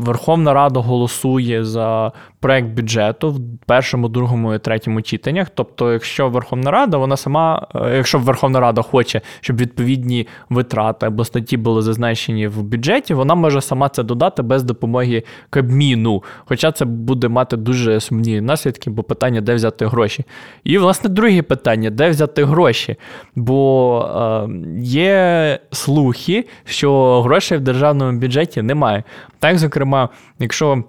Верховна 0.00 0.54
Рада 0.54 0.80
голосує 0.80 1.64
за 1.64 2.12
проект 2.42 2.68
бюджету 2.68 3.30
в 3.30 3.66
першому, 3.66 4.08
другому 4.08 4.54
і 4.54 4.58
третьому 4.58 5.02
читаннях. 5.02 5.48
Тобто, 5.54 5.92
якщо 5.92 6.28
Верховна 6.28 6.70
Рада, 6.70 6.96
вона 6.96 7.16
сама, 7.16 7.66
е, 7.74 7.96
якщо 7.96 8.18
Верховна 8.18 8.60
Рада 8.60 8.82
хоче, 8.82 9.20
щоб 9.40 9.56
відповідні 9.56 10.26
витрати 10.50 11.06
або 11.06 11.24
статті 11.24 11.56
були 11.56 11.82
зазначені 11.82 12.46
в 12.46 12.62
бюджеті, 12.62 13.14
вона 13.14 13.34
може 13.34 13.60
сама 13.60 13.88
це 13.88 14.02
додати 14.02 14.42
без 14.42 14.62
допомоги 14.62 15.22
Кабміну. 15.50 16.22
Хоча 16.44 16.72
це 16.72 16.84
буде 16.84 17.28
мати 17.28 17.56
дуже 17.56 18.00
сумні 18.00 18.40
наслідки, 18.40 18.90
бо 18.90 19.02
питання, 19.02 19.40
де 19.40 19.54
взяти 19.54 19.86
гроші. 19.86 20.24
І, 20.64 20.78
власне, 20.78 21.10
друге 21.10 21.42
питання: 21.42 21.90
де 21.90 22.10
взяти 22.10 22.44
гроші? 22.44 22.96
Бо 23.36 24.46
е, 24.48 24.80
є 24.80 25.58
слухи, 25.70 26.44
що 26.64 27.22
грошей 27.22 27.58
в 27.58 27.60
державному 27.60 28.18
бюджеті 28.18 28.62
немає. 28.62 29.04
Так, 29.38 29.58
зокрема, 29.58 30.08
якщо 30.38 30.84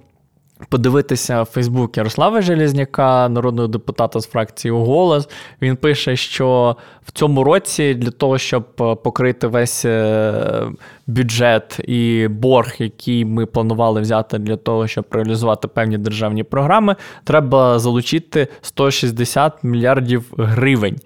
подивитися 0.69 1.41
в 1.41 1.45
Фейсбук 1.45 1.97
Ярослава 1.97 2.41
Железняка, 2.41 3.29
народного 3.29 3.67
депутата 3.67 4.19
з 4.19 4.27
фракції 4.27 4.71
Голос. 4.71 5.29
Він 5.61 5.75
пише, 5.75 6.15
що 6.15 6.77
в 7.05 7.11
цьому 7.11 7.43
році 7.43 7.93
для 7.93 8.11
того, 8.11 8.37
щоб 8.37 8.65
е, 8.81 8.95
покрити 8.95 9.47
весь 9.47 9.85
е, 9.85 10.67
бюджет 11.07 11.79
і 11.87 12.27
борг, 12.27 12.75
який 12.79 13.25
ми 13.25 13.45
планували 13.45 14.01
взяти 14.01 14.37
для 14.37 14.57
того, 14.57 14.87
щоб 14.87 15.05
реалізувати 15.11 15.67
певні 15.67 15.97
державні 15.97 16.43
програми, 16.43 16.95
треба 17.23 17.79
залучити 17.79 18.47
160 18.61 19.63
мільярдів 19.63 20.33
гривень. 20.37 20.97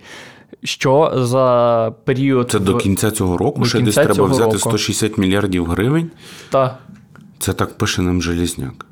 Що 0.63 1.11
за 1.15 1.93
період 2.05 2.51
це 2.51 2.59
до 2.59 2.77
кінця 2.77 3.11
цього 3.11 3.37
року? 3.37 3.61
До 3.61 3.67
ще 3.67 3.81
десь 3.81 3.95
треба 3.95 4.25
взяти 4.25 4.43
року. 4.43 4.57
160 4.57 5.17
мільярдів 5.17 5.65
гривень? 5.65 6.11
Так. 6.49 6.79
Це 7.39 7.53
так 7.53 7.77
пише 7.77 8.01
нам 8.01 8.21
Желізняк. 8.21 8.85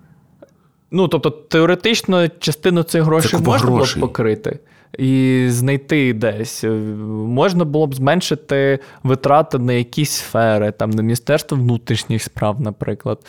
Ну, 0.96 1.08
тобто, 1.08 1.30
теоретично 1.30 2.28
частину 2.40 2.84
цих 2.84 3.04
грошей 3.04 3.40
можна 3.40 3.70
було 3.70 3.84
б 3.84 4.00
покрити 4.00 4.60
і 4.98 5.46
знайти 5.50 6.14
десь. 6.14 6.64
Можна 7.10 7.66
було 7.66 7.88
б 7.88 7.96
зменшити 7.96 8.80
витрати 9.04 9.60
на 9.60 9.74
якісь 9.74 10.12
сфери, 10.12 10.72
там 10.72 10.90
на 10.90 11.02
Міністерство 11.02 11.58
внутрішніх 11.58 12.24
справ, 12.24 12.62
наприклад. 12.62 13.20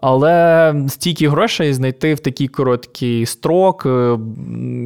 Але 0.00 0.74
стільки 0.88 1.28
грошей 1.28 1.72
знайти 1.72 2.14
в 2.14 2.20
такий 2.20 2.48
короткий 2.48 3.26
строк, 3.26 3.86
е, 3.86 4.18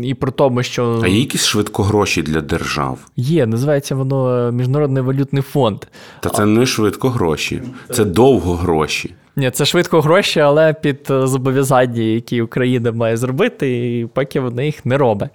і 0.02 0.14
при 0.14 0.30
тому, 0.30 0.62
що. 0.62 1.00
А 1.04 1.08
є 1.08 1.18
якісь 1.18 1.44
швидкогроші 1.44 2.22
для 2.22 2.40
держав? 2.40 2.98
Є, 3.16 3.46
називається 3.46 3.94
воно 3.94 4.50
Міжнародний 4.52 5.02
валютний 5.02 5.42
фонд. 5.42 5.84
Та 6.20 6.30
це 6.30 6.46
не 6.46 6.66
швидкогроші, 6.66 7.62
це 7.92 8.04
довго 8.04 8.54
гроші. 8.54 9.14
Ні, 9.38 9.50
це 9.50 9.64
швидко 9.64 10.00
гроші, 10.00 10.40
але 10.40 10.72
під 10.72 11.10
е, 11.10 11.26
зобов'язання, 11.26 12.02
які 12.02 12.42
Україна 12.42 12.92
має 12.92 13.16
зробити, 13.16 13.98
і 13.98 14.06
поки 14.06 14.40
вона 14.40 14.62
їх 14.62 14.86
не 14.86 14.98
робить. 14.98 15.30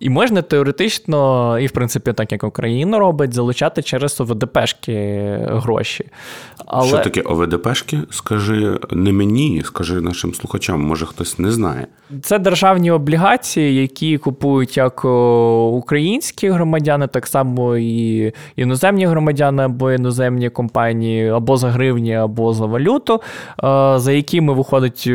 І 0.00 0.10
можна 0.10 0.42
теоретично, 0.42 1.58
і 1.58 1.66
в 1.66 1.70
принципі, 1.70 2.12
так 2.12 2.32
як 2.32 2.44
Україна 2.44 2.98
робить, 2.98 3.34
залучати 3.34 3.82
через 3.82 4.20
ОВДПшки 4.20 5.38
гроші. 5.40 6.04
Але... 6.66 6.88
Що 6.88 6.98
таке 6.98 7.20
ОВДПшки? 7.20 7.98
Скажи 8.10 8.78
не 8.90 9.12
мені, 9.12 9.62
скажи 9.64 10.00
нашим 10.00 10.34
слухачам, 10.34 10.80
може 10.82 11.06
хтось 11.06 11.38
не 11.38 11.50
знає. 11.50 11.86
Це 12.22 12.38
державні 12.38 12.90
облігації, 12.90 13.74
які 13.74 14.18
купують 14.18 14.76
як 14.76 15.04
українські 15.74 16.48
громадяни, 16.48 17.06
так 17.06 17.26
само 17.26 17.76
і 17.76 18.32
іноземні 18.56 19.06
громадяни 19.06 19.62
або 19.62 19.92
іноземні 19.92 20.50
компанії, 20.50 21.28
або 21.28 21.56
за 21.56 21.70
гривні, 21.70 22.14
або 22.14 22.52
за 22.52 22.66
валюту, 22.66 23.20
за 23.96 24.12
якими 24.12 24.52
виходить 24.52 25.10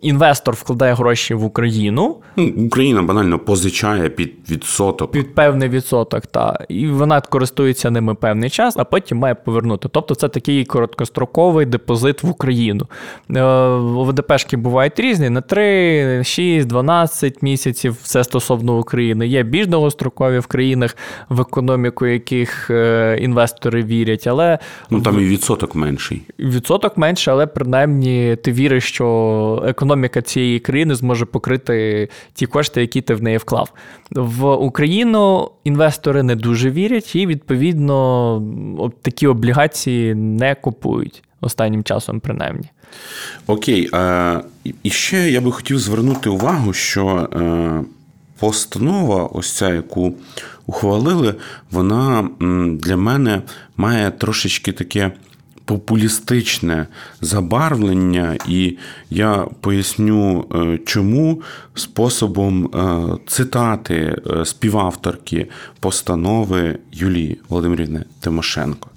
інвестор 0.00 0.54
вкладає 0.54 0.94
гроші 0.94 1.34
в 1.34 1.44
Україну. 1.44 2.16
Ну, 2.36 2.52
Україна 2.66 3.02
банально 3.02 3.38
позичає 3.38 3.71
під 4.16 4.32
відсоток. 4.50 5.12
Під 5.12 5.34
певний 5.34 5.68
відсоток, 5.68 6.26
так. 6.26 6.64
І 6.68 6.86
вона 6.86 7.20
користується 7.20 7.90
ними 7.90 8.14
певний 8.14 8.50
час, 8.50 8.74
а 8.76 8.84
потім 8.84 9.18
має 9.18 9.34
повернути. 9.34 9.88
Тобто 9.92 10.14
це 10.14 10.28
такий 10.28 10.64
короткостроковий 10.64 11.66
депозит 11.66 12.22
в 12.22 12.30
Україну. 12.30 12.86
ОВДПшки 13.96 14.56
бувають 14.56 15.00
різні 15.00 15.30
на 15.30 15.40
3. 15.40 16.22
6, 16.24 16.68
12 16.68 17.42
місяців, 17.42 17.98
все 18.02 18.24
стосовно 18.24 18.78
України. 18.78 19.26
Є 19.26 19.42
більш 19.42 19.66
довгострокові 19.66 20.38
в 20.38 20.46
країнах, 20.46 20.96
в 21.28 21.40
економіку 21.40 22.06
яких 22.06 22.70
е, 22.70 23.18
інвестори 23.20 23.82
вірять, 23.82 24.26
але 24.26 24.58
ну 24.90 25.00
там 25.00 25.20
і 25.20 25.24
відсоток 25.24 25.74
менший. 25.74 26.22
Відсоток 26.38 26.96
менший, 26.96 27.32
але 27.32 27.46
принаймні 27.46 28.36
ти 28.36 28.52
віриш, 28.52 28.84
що 28.84 29.64
економіка 29.66 30.22
цієї 30.22 30.60
країни 30.60 30.94
зможе 30.94 31.24
покрити 31.24 32.08
ті 32.34 32.46
кошти, 32.46 32.80
які 32.80 33.00
ти 33.00 33.14
в 33.14 33.22
неї 33.22 33.36
вклав. 33.36 33.61
В 34.10 34.54
Україну 34.54 35.50
інвестори 35.64 36.22
не 36.22 36.36
дуже 36.36 36.70
вірять, 36.70 37.16
і 37.16 37.26
відповідно 37.26 38.90
такі 39.02 39.26
облігації 39.26 40.14
не 40.14 40.54
купують 40.54 41.22
останнім 41.40 41.82
часом, 41.82 42.20
принаймні. 42.20 42.68
Окей. 43.46 43.88
А, 43.92 44.40
І 44.82 44.90
ще 44.90 45.30
я 45.30 45.40
би 45.40 45.52
хотів 45.52 45.78
звернути 45.78 46.30
увагу, 46.30 46.72
що 46.72 47.28
е, 47.32 47.84
постанова, 48.38 49.26
ось 49.26 49.52
ця, 49.52 49.74
яку 49.74 50.14
ухвалили, 50.66 51.34
вона 51.70 52.28
для 52.80 52.96
мене 52.96 53.42
має 53.76 54.10
трошечки 54.10 54.72
таке. 54.72 55.12
Популістичне 55.64 56.86
забарвлення, 57.20 58.38
і 58.48 58.76
я 59.10 59.46
поясню, 59.60 60.44
е, 60.54 60.78
чому 60.86 61.42
способом 61.74 62.66
е, 62.66 63.00
цитати 63.26 64.22
співавторки 64.44 65.48
постанови 65.80 66.78
Юлії 66.92 67.40
Володимирівни 67.48 68.04
Тимошенко. 68.20 68.88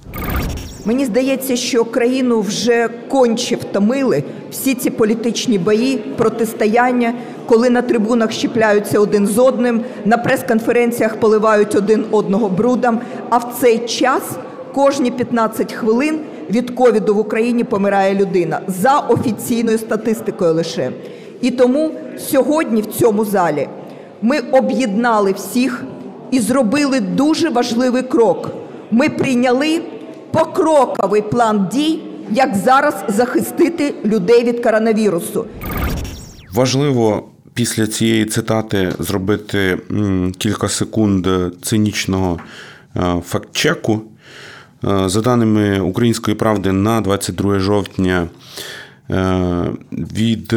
Мені 0.85 1.05
здається, 1.05 1.55
що 1.55 1.85
країну 1.85 2.41
вже 2.41 2.89
конче 3.07 3.55
втомили 3.55 4.23
всі 4.51 4.73
ці 4.73 4.89
політичні 4.89 5.57
бої, 5.57 5.97
протистояння, 5.97 7.13
коли 7.45 7.69
на 7.69 7.81
трибунах 7.81 8.31
щіпляються 8.31 8.99
один 8.99 9.27
з 9.27 9.37
одним, 9.37 9.81
на 10.05 10.17
прес-конференціях 10.17 11.19
поливають 11.19 11.75
один 11.75 12.05
одного 12.11 12.49
брудом. 12.49 12.99
А 13.29 13.37
в 13.37 13.57
цей 13.61 13.79
час 13.79 14.23
кожні 14.73 15.11
15 15.11 15.73
хвилин 15.73 16.19
від 16.49 16.71
ковіду 16.71 17.15
в 17.15 17.19
Україні 17.19 17.63
помирає 17.63 18.15
людина 18.15 18.59
за 18.67 18.99
офіційною 18.99 19.77
статистикою 19.77 20.53
лише. 20.53 20.91
І 21.41 21.51
тому 21.51 21.91
сьогодні 22.17 22.81
в 22.81 22.85
цьому 22.85 23.25
залі 23.25 23.67
ми 24.21 24.39
об'єднали 24.39 25.31
всіх 25.31 25.83
і 26.31 26.39
зробили 26.39 26.99
дуже 26.99 27.49
важливий 27.49 28.03
крок. 28.03 28.51
Ми 28.91 29.09
прийняли 29.09 29.81
покроковий 30.31 31.21
план 31.21 31.69
дій, 31.71 31.99
як 32.31 32.55
зараз 32.55 32.95
захистити 33.07 33.93
людей 34.05 34.43
від 34.43 34.63
коронавірусу. 34.63 35.45
Важливо 36.53 37.23
після 37.53 37.87
цієї 37.87 38.25
цитати 38.25 38.91
зробити 38.99 39.77
кілька 40.37 40.69
секунд 40.69 41.27
цинічного 41.61 42.39
е, 42.95 43.21
фактчеку. 43.25 44.01
Е, 44.83 45.09
за 45.09 45.21
даними 45.21 45.79
Української 45.79 46.35
правди, 46.37 46.71
на 46.71 47.01
22 47.01 47.59
жовтня 47.59 48.27
е, 49.09 49.65
від 49.91 50.53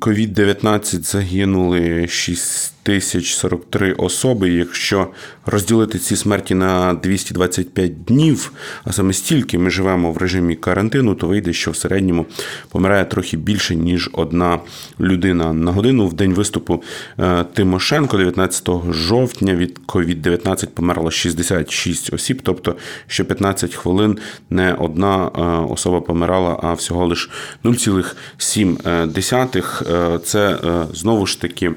COVID-19 0.00 1.02
загинули 1.02 2.08
6 2.08 2.74
1043 2.84 3.92
особи. 3.92 4.50
Якщо 4.50 5.08
розділити 5.46 5.98
ці 5.98 6.16
смерті 6.16 6.54
на 6.54 6.94
225 6.94 8.04
днів, 8.04 8.52
а 8.84 8.92
саме 8.92 9.12
стільки 9.12 9.58
ми 9.58 9.70
живемо 9.70 10.12
в 10.12 10.16
режимі 10.16 10.56
карантину, 10.56 11.14
то 11.14 11.26
вийде, 11.26 11.52
що 11.52 11.70
в 11.70 11.76
середньому 11.76 12.26
помирає 12.68 13.04
трохи 13.04 13.36
більше 13.36 13.76
ніж 13.76 14.10
одна 14.12 14.60
людина 15.00 15.52
на 15.52 15.72
годину. 15.72 16.08
В 16.08 16.12
день 16.12 16.34
виступу 16.34 16.82
е, 17.18 17.44
Тимошенко, 17.44 18.16
19 18.16 18.68
жовтня, 18.90 19.54
від 19.54 19.80
COVID-19 19.86 20.66
померло 20.66 21.10
66 21.10 22.14
осіб, 22.14 22.40
тобто 22.42 22.76
що 23.06 23.24
15 23.24 23.74
хвилин 23.74 24.18
не 24.50 24.74
одна 24.74 25.26
е, 25.26 25.30
особа 25.72 26.00
помирала, 26.00 26.60
а 26.62 26.72
всього 26.72 27.06
лиш 27.06 27.30
0,7. 27.64 29.92
Е, 29.92 30.18
це 30.18 30.58
знову 30.92 31.26
ж 31.26 31.40
таки 31.40 31.72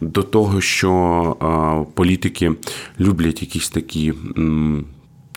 до 0.00 0.22
того, 0.22 0.60
що 0.60 1.86
політики 1.94 2.52
люблять 3.00 3.42
якісь 3.42 3.68
такі. 3.68 4.14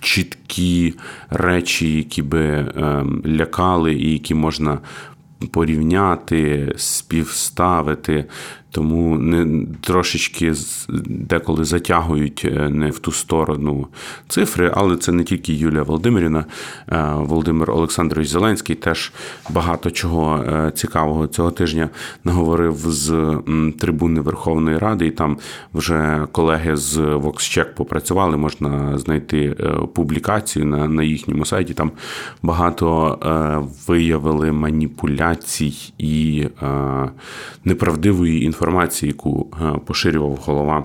Чіткі 0.01 0.93
речі, 1.29 1.93
які 1.93 2.21
би 2.21 2.71
ем, 2.75 3.23
лякали, 3.25 3.93
і 3.93 4.11
які 4.11 4.35
можна 4.35 4.79
порівняти, 5.51 6.73
співставити 6.77 8.25
тому 8.71 9.17
не 9.17 9.65
трошечки 9.81 10.53
деколи 11.07 11.63
затягують 11.63 12.45
е, 12.45 12.69
не 12.69 12.89
в 12.89 12.99
ту 12.99 13.11
сторону 13.11 13.87
цифри, 14.27 14.71
але 14.75 14.97
це 14.97 15.11
не 15.11 15.23
тільки 15.23 15.53
Юлія 15.53 15.83
Володимирівна, 15.83 16.45
е, 16.91 17.05
Володимир 17.15 17.71
Олександрович 17.71 18.29
Зеленський 18.29 18.75
теж 18.75 19.11
багато 19.49 19.91
чого 19.91 20.43
е, 20.43 20.71
цікавого 20.75 21.27
цього 21.27 21.51
тижня 21.51 21.89
наговорив 22.23 22.75
з 22.77 23.37
трибуни 23.79 24.21
Верховної 24.21 24.77
Ради, 24.77 25.07
і 25.07 25.11
там 25.11 25.37
вже 25.73 26.27
колеги 26.31 26.75
з 26.75 26.97
VoxCheck 26.97 27.75
попрацювали. 27.75 28.37
Можна 28.37 28.97
знайти 28.97 29.55
публікацію 29.93 30.65
на, 30.65 30.87
на 30.87 31.03
їхньому 31.03 31.45
сайті. 31.45 31.73
Там 31.73 31.91
багато 32.43 33.69
виявили 33.87 34.51
маніпуляцій 34.51 35.93
і 35.97 36.47
неправдивої 37.65 38.43
інформації 38.43 38.58
інформації, 38.59 39.09
яку 39.11 39.47
е, 39.61 39.79
поширював 39.85 40.39
голова 40.45 40.83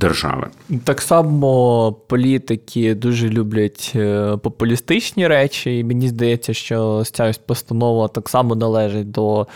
держави. 0.00 0.46
Так 0.84 1.00
само 1.00 1.92
політики 1.92 2.94
дуже 2.94 3.28
люблять 3.28 3.92
е, 3.96 4.36
популістичні 4.36 5.26
речі, 5.26 5.78
і 5.78 5.84
мені 5.84 6.08
здається, 6.08 6.54
що 6.54 7.02
ця 7.04 7.32
постанова 7.46 8.08
так 8.08 8.28
само 8.28 8.54
належить 8.54 9.10
до. 9.10 9.46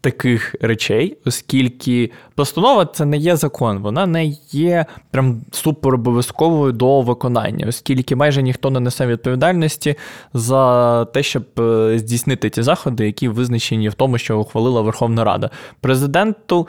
Таких 0.00 0.54
речей, 0.60 1.16
оскільки 1.24 2.10
постанова 2.34 2.86
це 2.86 3.04
не 3.04 3.16
є 3.16 3.36
закон, 3.36 3.78
вона 3.78 4.06
не 4.06 4.24
є 4.50 4.86
прям 5.10 5.40
супер 5.50 5.94
обов'язковою 5.94 6.72
до 6.72 7.00
виконання, 7.00 7.66
оскільки 7.68 8.16
майже 8.16 8.42
ніхто 8.42 8.70
не 8.70 8.80
несе 8.80 9.06
відповідальності 9.06 9.94
за 10.34 11.04
те, 11.04 11.22
щоб 11.22 11.44
е, 11.58 11.98
здійснити 11.98 12.50
ті 12.50 12.62
заходи, 12.62 13.06
які 13.06 13.28
визначені 13.28 13.88
в 13.88 13.94
тому, 13.94 14.18
що 14.18 14.38
ухвалила 14.38 14.80
Верховна 14.80 15.24
Рада. 15.24 15.50
Президенту 15.80 16.66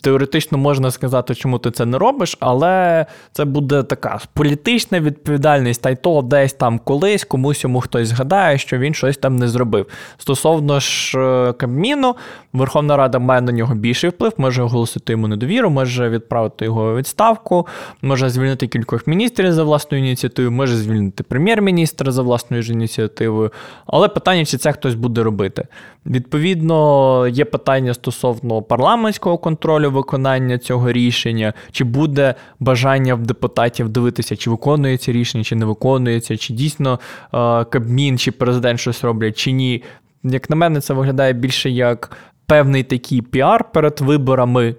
теоретично 0.00 0.58
можна 0.58 0.90
сказати, 0.90 1.34
чому 1.34 1.58
ти 1.58 1.70
це 1.70 1.86
не 1.86 1.98
робиш, 1.98 2.36
але 2.40 3.06
це 3.32 3.44
буде 3.44 3.82
така 3.82 4.18
політична 4.34 5.00
відповідальність, 5.00 5.82
та 5.82 5.90
й 5.90 5.96
то 5.96 6.22
десь 6.22 6.52
там 6.52 6.78
колись 6.78 7.24
комусь 7.24 7.64
йому 7.64 7.80
хтось 7.80 8.08
згадає, 8.08 8.58
що 8.58 8.78
він 8.78 8.94
щось 8.94 9.16
там 9.16 9.36
не 9.36 9.48
зробив. 9.48 9.86
Стосовно 10.18 10.80
ж 10.80 11.18
е, 11.18 11.52
Кабміну, 11.52 12.16
Верховна 12.52 12.96
Рада 12.96 13.18
має 13.18 13.40
на 13.40 13.52
нього 13.52 13.74
більший 13.74 14.10
вплив, 14.10 14.32
може 14.36 14.62
оголосити 14.62 15.12
йому 15.12 15.28
недовіру, 15.28 15.70
може 15.70 16.08
відправити 16.08 16.64
його 16.64 16.96
відставку, 16.96 17.66
може 18.02 18.30
звільнити 18.30 18.66
кількох 18.66 19.06
міністрів 19.06 19.52
за 19.52 19.64
власною 19.64 20.04
ініціативою, 20.04 20.52
може 20.52 20.76
звільнити 20.76 21.22
прем'єр-міністра 21.22 22.12
за 22.12 22.22
власною 22.22 22.62
ж 22.62 22.72
ініціативою. 22.72 23.52
Але 23.86 24.08
питання, 24.08 24.44
чи 24.44 24.58
це 24.58 24.72
хтось 24.72 24.94
буде 24.94 25.22
робити. 25.22 25.66
Відповідно, 26.06 27.28
є 27.28 27.44
питання 27.44 27.94
стосовно 27.94 28.62
парламентського 28.62 29.38
контролю 29.38 29.57
виконання 29.64 30.58
цього 30.58 30.92
рішення, 30.92 31.52
чи 31.72 31.84
буде 31.84 32.34
бажання 32.60 33.14
в 33.14 33.22
депутатів 33.22 33.88
дивитися, 33.88 34.36
чи 34.36 34.50
виконується 34.50 35.12
рішення, 35.12 35.44
чи 35.44 35.56
не 35.56 35.64
виконується, 35.64 36.36
чи 36.36 36.52
дійсно 36.52 37.00
е, 37.34 37.64
Кабмін 37.64 38.18
чи 38.18 38.32
президент 38.32 38.80
щось 38.80 39.04
роблять, 39.04 39.38
чи 39.38 39.52
ні. 39.52 39.82
Як 40.22 40.50
на 40.50 40.56
мене, 40.56 40.80
це 40.80 40.94
виглядає 40.94 41.32
більше 41.32 41.70
як 41.70 42.16
певний 42.46 42.82
такий 42.82 43.22
піар 43.22 43.72
перед 43.72 44.00
виборами. 44.00 44.74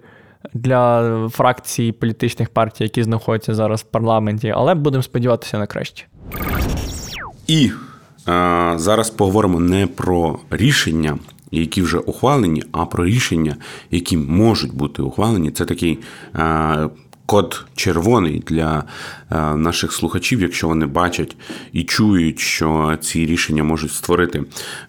Для 0.53 1.27
фракцій 1.29 1.91
політичних 1.91 2.49
партій, 2.49 2.83
які 2.83 3.03
знаходяться 3.03 3.53
зараз 3.53 3.81
в 3.81 3.83
парламенті, 3.83 4.53
але 4.55 4.75
будемо 4.75 5.03
сподіватися 5.03 5.57
на 5.59 5.67
краще. 5.67 6.05
І 7.47 7.71
Зараз 8.75 9.09
поговоримо 9.09 9.59
не 9.59 9.87
про 9.87 10.39
рішення, 10.49 11.17
які 11.51 11.81
вже 11.81 11.97
ухвалені, 11.97 12.63
а 12.71 12.85
про 12.85 13.05
рішення, 13.05 13.55
які 13.91 14.17
можуть 14.17 14.73
бути 14.73 15.01
ухвалені. 15.01 15.51
Це 15.51 15.65
такий 15.65 15.99
код 17.29 17.65
червоний 17.75 18.43
для 18.47 18.83
е, 19.31 19.55
наших 19.55 19.93
слухачів, 19.93 20.41
якщо 20.41 20.67
вони 20.67 20.85
бачать 20.85 21.35
і 21.73 21.83
чують, 21.83 22.39
що 22.39 22.97
ці 23.01 23.25
рішення 23.25 23.63
можуть 23.63 23.91
створити 23.91 24.43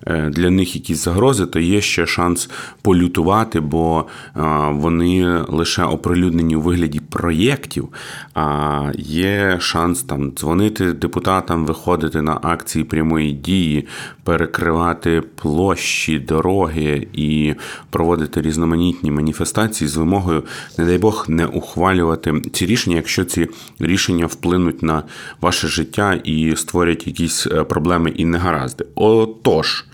е, 0.07 0.31
для 0.31 0.51
них 0.51 0.75
якісь 0.75 1.05
загрози, 1.05 1.46
то 1.46 1.61
є 1.61 1.81
ще 1.81 2.07
шанс 2.07 2.51
полютувати, 2.83 3.61
бо 3.61 4.05
е, 4.37 4.40
вони 4.70 5.42
лише 5.49 5.85
оприлюднені 5.85 6.57
у 6.57 6.61
вигляді 6.61 6.99
проєктів. 7.11 7.88
А 8.35 8.92
є 8.99 9.57
шанс 9.61 10.03
там 10.03 10.33
дзвонити 10.33 10.92
депутатам, 10.92 11.66
виходити 11.66 12.23
на 12.23 12.38
акції 12.42 12.85
прямої 12.85 13.33
дії, 13.33 13.87
перекривати 14.25 15.23
площі, 15.37 16.18
дороги 16.18 17.09
і 17.12 17.55
проводити 17.90 18.42
різноманітні 18.42 19.11
маніфестації 19.11 19.88
з 19.88 19.96
вимогою, 19.96 20.44
не 20.79 20.85
дай 20.85 20.99
Бог, 20.99 21.25
не 21.29 21.46
ухвалювати 21.46 22.42
ці 22.53 22.66
рішення, 22.66 22.96
якщо 22.96 23.25
ці 23.25 23.49
рішення 23.79 24.27
вплинуть 24.27 24.83
на 24.83 25.03
ваше 25.40 25.68
життя 25.68 26.20
і 26.25 26.57
створять 26.57 27.07
якісь 27.07 27.46
е, 27.46 27.64
проблеми 27.64 28.12
і 28.16 28.25
негаразди. 28.25 28.85
Отож, 28.94 29.85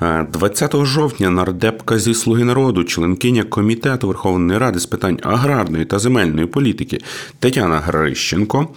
20 0.00 0.74
е, 0.74 0.84
жовтня 0.84 1.30
нардепка 1.30 1.98
зі 1.98 2.14
Слуги 2.14 2.44
народу, 2.44 2.84
членкиня 2.84 3.42
комітету 3.42 4.08
Верховної 4.08 4.58
Ради 4.58 4.78
з 4.78 4.86
питань 4.86 5.18
аграрної 5.22 5.84
та 5.84 5.98
земельної 5.98 6.46
політики 6.48 7.00
Тетяна 7.38 7.78
Грищенко 7.78 8.68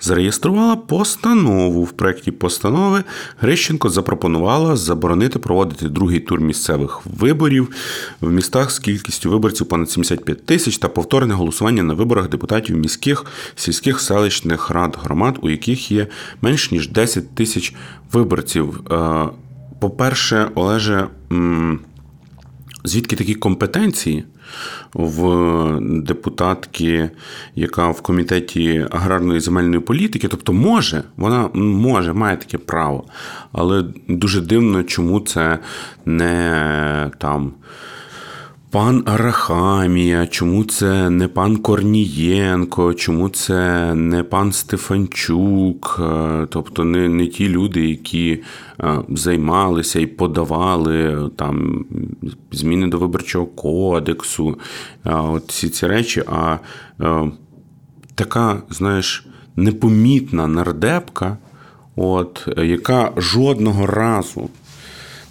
зареєструвала 0.00 0.76
постанову. 0.76 1.84
В 1.84 1.92
проєкті 1.92 2.30
постанови 2.30 3.04
Грищенко 3.40 3.88
запропонувала 3.88 4.76
заборонити 4.76 5.38
проводити 5.38 5.88
другий 5.88 6.20
тур 6.20 6.40
місцевих 6.40 7.00
виборів 7.04 7.68
в 8.20 8.30
містах 8.30 8.70
з 8.70 8.78
кількістю 8.78 9.30
виборців 9.30 9.66
понад 9.66 9.90
75 9.90 10.46
тисяч 10.46 10.78
та 10.78 10.88
повторне 10.88 11.34
голосування 11.34 11.82
на 11.82 11.94
виборах 11.94 12.28
депутатів 12.28 12.76
міських 12.76 13.24
сільських 13.54 14.00
селищних 14.00 14.70
рад 14.70 14.98
громад, 15.02 15.38
у 15.42 15.50
яких 15.50 15.90
є 15.90 16.06
менш 16.42 16.70
ніж 16.70 16.88
10 16.88 17.34
тисяч 17.34 17.74
виборців. 18.12 18.80
Е, 18.90 19.28
по-перше, 19.80 20.50
Олеже. 20.54 21.08
Звідки 22.84 23.16
такі 23.16 23.34
компетенції 23.34 24.24
в 24.94 25.80
депутатки, 25.80 27.10
яка 27.54 27.90
в 27.90 28.00
комітеті 28.00 28.86
аграрної 28.90 29.40
земельної 29.40 29.80
політики, 29.80 30.28
тобто 30.28 30.52
може, 30.52 31.02
вона 31.16 31.48
може, 31.54 32.12
має 32.12 32.36
таке 32.36 32.58
право, 32.58 33.04
але 33.52 33.84
дуже 34.08 34.40
дивно, 34.40 34.82
чому 34.82 35.20
це 35.20 35.58
не 36.04 37.10
там 37.18 37.52
пан 38.70 39.02
Арахамія, 39.06 40.26
чому 40.26 40.64
це 40.64 41.10
не 41.10 41.28
пан 41.28 41.56
Корнієнко, 41.56 42.94
чому 42.94 43.28
це 43.28 43.94
не 43.94 44.22
пан 44.22 44.52
Стефанчук, 44.52 46.00
е, 46.00 46.46
тобто 46.50 46.84
не 46.84 47.08
не 47.08 47.26
ті 47.26 47.48
люди, 47.48 47.88
які 47.88 48.42
е, 48.80 48.98
займалися 49.08 50.00
і 50.00 50.06
подавали 50.06 51.30
там 51.36 51.84
зміни 52.52 52.86
до 52.86 52.98
виборчого 52.98 53.46
кодексу, 53.46 54.58
е, 55.06 55.14
от 55.14 55.48
всі 55.48 55.68
ці 55.68 55.86
речі, 55.86 56.22
а 56.26 56.58
така, 58.14 58.62
знаєш, 58.70 59.26
непомітна 59.56 60.46
нардепка, 60.46 61.38
от, 61.96 62.48
яка 62.56 63.12
жодного 63.16 63.86
разу 63.86 64.50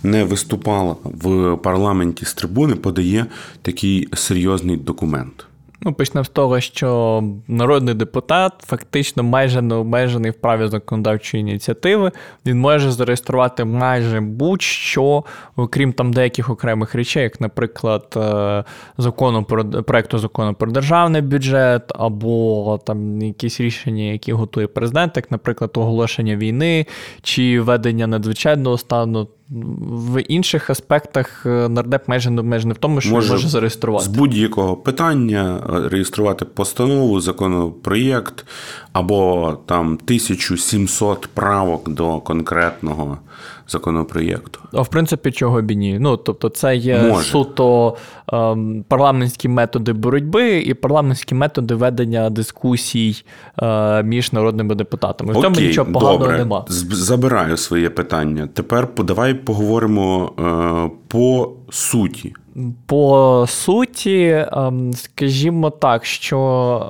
не 0.04 0.24
виступала 0.24 0.96
в 1.04 1.56
парламенті 1.58 2.26
з 2.26 2.34
трибуни, 2.34 2.76
подає 2.76 3.26
такий 3.62 4.08
серйозний 4.14 4.78
документ. 4.78 5.46
Ну, 5.82 5.94
почнемо 5.94 6.26
з 6.26 6.30
того, 6.30 6.60
що 6.60 7.24
народний 7.48 7.96
депутат 7.96 8.54
фактично 8.66 9.24
майже 9.24 9.62
не 9.62 9.76
обмежений 9.76 10.32
в 10.32 10.34
праві 10.34 10.68
законодавчої 10.68 11.42
ініціативи. 11.42 12.12
Він 12.46 12.60
може 12.60 12.92
зареєструвати 12.92 13.66
майже 13.66 14.22
будь-що, 14.22 15.24
окрім 15.56 15.94
там 15.94 16.14
деяких 16.14 16.50
окремих 16.50 16.96
речей, 16.96 17.24
як, 17.24 17.42
наприклад, 17.42 18.14
е, 18.18 18.64
закону 18.98 19.44
про 19.44 19.66
проекту 19.66 20.18
закону 20.18 20.54
про 20.54 20.72
державний 20.72 21.22
бюджет, 21.22 21.92
або 21.96 22.80
там 22.86 23.22
якісь 23.22 23.62
рішення, 23.62 24.04
які 24.04 24.34
готує 24.34 24.68
президент, 24.68 25.18
як, 25.18 25.32
наприклад, 25.32 25.72
оголошення 25.74 26.36
війни 26.36 26.86
чи 27.22 27.62
введення 27.62 28.08
надзвичайного 28.08 28.78
стану 28.78 29.28
в 29.50 30.22
інших 30.22 30.70
аспектах 30.70 31.46
е, 31.46 31.70
нардеп 31.70 32.08
майже 32.08 32.30
не 32.30 32.40
обмежений 32.42 32.76
в 32.76 32.78
тому, 32.78 33.02
що 33.02 33.12
може, 33.12 33.34
може 33.34 33.48
зареєструвати. 33.48 34.06
з 34.06 34.08
будь-якого 34.08 34.76
питання 34.76 35.60
е, 35.70 35.90
реєструвати 35.90 36.46
постанову, 36.46 37.20
законопроєкт 37.22 38.46
або 38.94 39.58
там 39.66 39.86
1700 39.88 41.28
правок 41.34 41.90
до 41.90 42.20
конкретного 42.20 43.18
законопроєкту. 43.70 44.60
А 44.74 44.82
в 44.82 44.88
принципі, 44.88 45.32
чого 45.32 45.62
б 45.62 45.72
і 45.72 45.76
ні. 45.76 45.98
Ну 46.00 46.18
тобто, 46.18 46.50
це 46.50 46.76
є 46.76 47.02
Може. 47.02 47.24
суто 47.30 47.98
ем, 48.34 48.86
парламентські 48.88 49.48
методи 49.48 49.94
боротьби 49.94 50.58
і 50.60 50.74
парламентські 50.74 51.36
методи 51.36 51.76
ведення 51.76 52.30
дискусій 52.30 53.24
е, 53.62 54.04
між 54.04 54.34
народними 54.34 54.76
депутатами. 54.76 55.34
В 55.34 55.38
Окей, 55.38 55.52
цьому 55.54 55.68
нічого 55.68 55.92
поганого 55.92 56.18
добре. 56.18 56.38
нема. 56.38 56.66
Забираю 56.68 57.58
своє 57.58 57.90
питання. 57.90 58.50
Тепер 58.54 58.88
давай 58.98 59.34
поговоримо 59.34 60.32
е, 60.40 60.90
по 61.08 61.54
суті. 61.72 62.34
По 62.86 63.46
суті, 63.48 64.46
ем, 64.52 64.94
скажімо 64.94 65.70
так, 65.70 66.06
що 66.06 66.40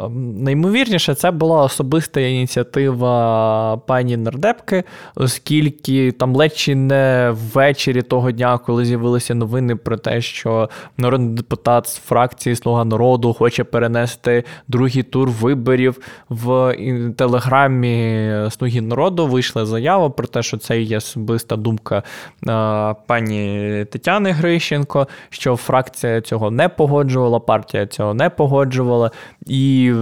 ем, 0.05 0.43
наймовірніше 0.43 1.15
це 1.15 1.31
була 1.31 1.63
особиста 1.63 2.19
ініціатива 2.19 3.77
пані 3.77 4.17
Нардепки, 4.17 4.83
оскільки 5.15 6.11
там 6.11 6.35
ледь 6.35 6.57
чи 6.57 6.75
не 6.75 7.35
ввечері 7.53 8.01
того 8.01 8.31
дня, 8.31 8.57
коли 8.57 8.85
з'явилися 8.85 9.35
новини 9.35 9.75
про 9.75 9.97
те, 9.97 10.21
що 10.21 10.69
народний 10.97 11.35
депутат 11.35 11.87
з 11.87 11.97
фракції 11.97 12.55
Слуга 12.55 12.85
народу 12.85 13.33
хоче 13.33 13.63
перенести 13.63 14.43
другий 14.67 15.03
тур 15.03 15.29
виборів 15.29 15.99
в 16.29 16.75
телеграмі 17.17 18.31
Слуги 18.49 18.81
народу, 18.81 19.27
вийшла 19.27 19.65
заява 19.65 20.09
про 20.09 20.27
те, 20.27 20.43
що 20.43 20.57
це 20.57 20.81
є 20.81 20.97
особиста 20.97 21.55
думка 21.55 21.97
е, 21.97 22.95
пані 23.07 23.85
Тетяни 23.91 24.31
Грищенко. 24.69 25.07
що 25.29 25.55
фракція 25.55 26.21
цього 26.21 26.51
не 26.51 26.69
погоджувала, 26.69 27.39
партія 27.39 27.87
цього 27.87 28.13
не 28.13 28.29
погоджувала. 28.29 29.11
І 29.45 29.93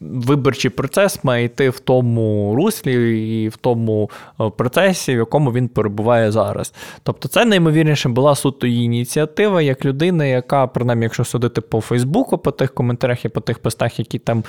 виборчий 0.00 0.70
процес 0.70 1.24
має 1.24 1.44
йти 1.44 1.70
в 1.70 1.80
тому 1.80 2.54
руслі 2.56 3.20
і 3.44 3.48
в 3.48 3.56
тому 3.56 4.10
е, 4.40 4.50
процесі, 4.56 5.14
в 5.14 5.18
якому 5.18 5.52
він 5.52 5.68
перебуває 5.68 6.32
зараз. 6.32 6.72
Тобто, 7.02 7.28
це 7.28 7.44
неймовірніше 7.44 8.08
була 8.08 8.34
суто 8.34 8.66
її 8.66 8.84
ініціатива 8.84 9.62
як 9.62 9.84
людина, 9.84 10.24
яка, 10.24 10.66
принаймні, 10.66 11.04
якщо 11.04 11.24
судити 11.24 11.60
по 11.60 11.80
Фейсбуку, 11.80 12.38
по 12.38 12.50
тих 12.50 12.74
коментарях 12.74 13.24
і 13.24 13.28
по 13.28 13.40
тих 13.40 13.58
постах, 13.58 13.98
які 13.98 14.18
там 14.18 14.44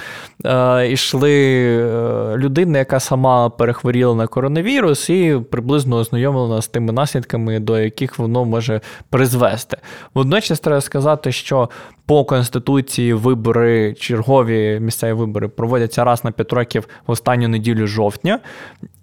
е, 0.45 0.91
йшли, 0.91 1.33
е, 1.77 2.37
людина, 2.37 2.77
яка 2.77 2.99
сама 2.99 3.49
перехворіла 3.49 4.15
на 4.15 4.27
коронавірус, 4.27 5.09
і 5.09 5.41
приблизно 5.51 5.95
ознайомлена 5.95 6.61
з 6.61 6.67
тими 6.67 6.93
наслідками, 6.93 7.59
до 7.59 7.79
яких 7.79 8.19
воно 8.19 8.45
може 8.45 8.81
призвести. 9.09 9.77
Водночас 10.13 10.59
треба 10.59 10.81
сказати, 10.81 11.31
що 11.31 11.69
по 12.11 12.25
конституції 12.25 13.13
вибори, 13.13 13.93
чергові 13.93 14.79
місцеві 14.79 15.13
вибори 15.13 15.40
проводяться 15.49 16.03
раз 16.03 16.23
на 16.23 16.31
5 16.31 16.53
років 16.53 16.87
в 17.07 17.11
останню 17.11 17.47
неділю 17.47 17.87
жовтня. 17.87 18.39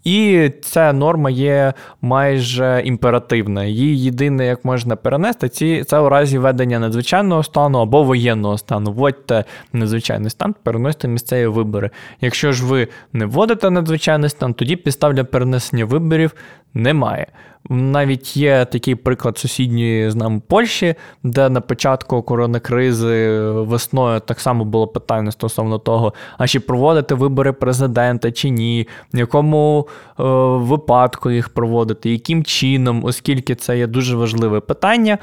І 0.04 0.50
ця 0.62 0.92
норма 0.92 1.30
є 1.30 1.72
майже 2.02 2.82
імперативна. 2.84 3.64
Її 3.64 4.04
єдине, 4.04 4.46
як 4.46 4.64
можна 4.64 4.96
перенести, 4.96 5.48
ці 5.48 5.84
це 5.84 5.98
у 5.98 6.08
разі 6.08 6.38
ведення 6.38 6.78
надзвичайного 6.78 7.42
стану 7.42 7.78
або 7.78 8.02
воєнного 8.02 8.58
стану. 8.58 8.92
Вводьте 8.92 9.44
надзвичайний 9.72 10.30
стан, 10.30 10.54
переносите 10.62 11.08
місцеві 11.08 11.46
вибори. 11.46 11.90
Якщо 12.20 12.52
ж 12.52 12.66
ви 12.66 12.88
не 13.12 13.26
вводите 13.26 13.70
надзвичайний 13.70 14.30
стан, 14.30 14.54
тоді 14.54 14.76
підстав 14.76 15.14
для 15.14 15.24
перенесення 15.24 15.84
виборів 15.84 16.34
немає. 16.74 17.26
Навіть 17.70 18.36
є 18.36 18.64
такий 18.64 18.94
приклад 18.94 19.38
сусідньої 19.38 20.10
з 20.10 20.14
нами 20.14 20.40
Польщі, 20.48 20.94
де 21.22 21.48
на 21.48 21.60
початку 21.60 22.22
коронакризи 22.22 23.40
весною 23.40 24.20
так 24.20 24.40
само 24.40 24.64
було 24.64 24.86
питання 24.86 25.32
стосовно 25.32 25.78
того, 25.78 26.14
а 26.38 26.46
чи 26.46 26.60
проводити 26.60 27.14
вибори 27.14 27.52
президента 27.52 28.32
чи 28.32 28.50
ні, 28.50 28.88
в 29.14 29.18
якому 29.18 29.88
е, 29.88 30.22
випадку 30.56 31.30
їх 31.30 31.48
проводити, 31.48 32.10
яким 32.10 32.44
чином, 32.44 33.04
оскільки 33.04 33.54
це 33.54 33.78
є 33.78 33.86
дуже 33.86 34.16
важливе 34.16 34.60
питання, 34.60 35.18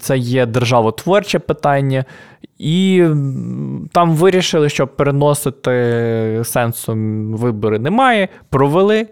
це 0.00 0.18
є 0.18 0.46
державотворче 0.46 1.38
питання. 1.38 2.04
І 2.58 3.04
там 3.92 4.14
вирішили, 4.14 4.68
що 4.68 4.86
переносити 4.86 6.40
сенсом 6.44 7.32
вибори 7.34 7.78
немає. 7.78 8.28
Провели, 8.50 9.06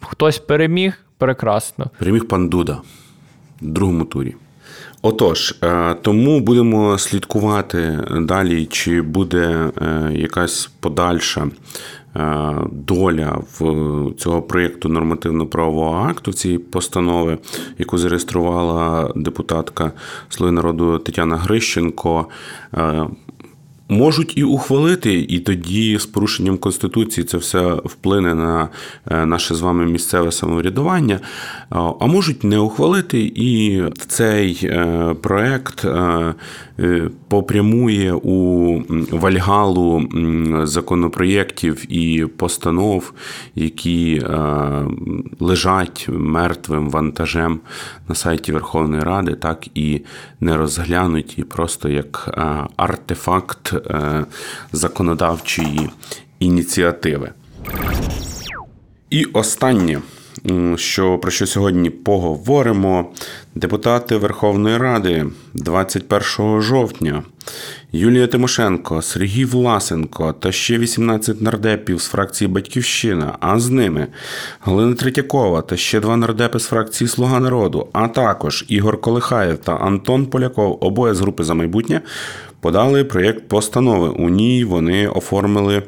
хтось 0.00 0.38
переміг 0.38 1.05
прекрасно. 1.18 1.90
Переміг 1.98 2.28
пан 2.28 2.48
Дуда 2.48 2.80
в 3.62 3.66
другому 3.66 4.04
турі. 4.04 4.34
Отож, 5.02 5.54
е, 5.62 5.94
тому 6.02 6.40
будемо 6.40 6.98
слідкувати 6.98 7.98
далі, 8.20 8.66
чи 8.66 9.02
буде 9.02 9.70
е, 9.82 10.10
якась 10.12 10.70
подальша 10.80 11.46
е, 12.16 12.54
доля 12.72 13.38
в 13.58 14.12
цього 14.18 14.42
проєкту 14.42 14.88
нормативно-правового 14.88 15.96
акту 15.96 16.32
цієї 16.32 16.58
постанови, 16.58 17.38
яку 17.78 17.98
зареєструвала 17.98 19.12
депутатка 19.16 19.92
Слуги 20.28 20.52
народу 20.52 20.98
Тетяна 20.98 21.36
Грищенко. 21.36 22.26
Можуть 23.88 24.32
і 24.36 24.44
ухвалити, 24.44 25.14
і 25.14 25.38
тоді 25.38 25.98
з 25.98 26.06
порушенням 26.06 26.58
конституції 26.58 27.24
це 27.24 27.38
все 27.38 27.74
вплине 27.84 28.34
на 28.34 28.68
е, 29.10 29.26
наше 29.26 29.54
з 29.54 29.60
вами 29.60 29.86
місцеве 29.86 30.32
самоврядування. 30.32 31.20
А 31.70 32.06
можуть 32.06 32.44
не 32.44 32.58
ухвалити, 32.58 33.32
і 33.34 33.82
цей 34.06 34.60
е, 34.62 35.14
проект 35.22 35.84
е, 35.84 36.34
попрямує 37.28 38.12
у 38.12 38.82
вальгалу 39.10 40.08
законопроєктів 40.64 41.92
і 41.92 42.26
постанов, 42.26 43.12
які 43.54 44.22
лежать 45.40 46.06
мертвим 46.08 46.90
вантажем 46.90 47.60
на 48.08 48.14
сайті 48.14 48.52
Верховної 48.52 49.02
Ради, 49.02 49.34
так 49.34 49.66
і 49.74 50.00
не 50.40 50.56
розглянуті 50.56 51.42
просто 51.42 51.88
як 51.88 52.38
артефакт. 52.76 53.75
Е, 53.76 54.24
законодавчої 54.72 55.90
ініціативи. 56.40 57.30
І 59.10 59.24
останнє, 59.24 60.00
що 60.76 61.18
про 61.18 61.30
що 61.30 61.46
сьогодні 61.46 61.90
поговоримо, 61.90 63.10
депутати 63.54 64.16
Верховної 64.16 64.76
Ради 64.76 65.26
21 65.54 66.60
жовтня, 66.60 67.22
Юлія 67.92 68.26
Тимошенко, 68.26 69.02
Сергій 69.02 69.44
Власенко 69.44 70.32
та 70.32 70.52
ще 70.52 70.78
18 70.78 71.42
нардепів 71.42 72.00
з 72.00 72.06
фракції 72.06 72.48
Батьківщина, 72.48 73.36
а 73.40 73.58
з 73.58 73.70
ними 73.70 74.06
Галина 74.60 74.94
Третьякова 74.94 75.62
та 75.62 75.76
ще 75.76 76.00
два 76.00 76.16
нардепи 76.16 76.60
з 76.60 76.64
фракції 76.64 77.08
Слуга 77.08 77.40
народу, 77.40 77.88
а 77.92 78.08
також 78.08 78.64
Ігор 78.68 79.00
Колихаєв 79.00 79.58
та 79.58 79.72
Антон 79.72 80.26
Поляков, 80.26 80.78
обоє 80.80 81.14
з 81.14 81.20
групи 81.20 81.44
за 81.44 81.54
майбутнє. 81.54 82.00
Подали 82.60 83.04
проєкт 83.04 83.48
постанови. 83.48 84.08
У 84.08 84.28
ній 84.28 84.64
вони 84.64 85.08
оформили 85.08 85.82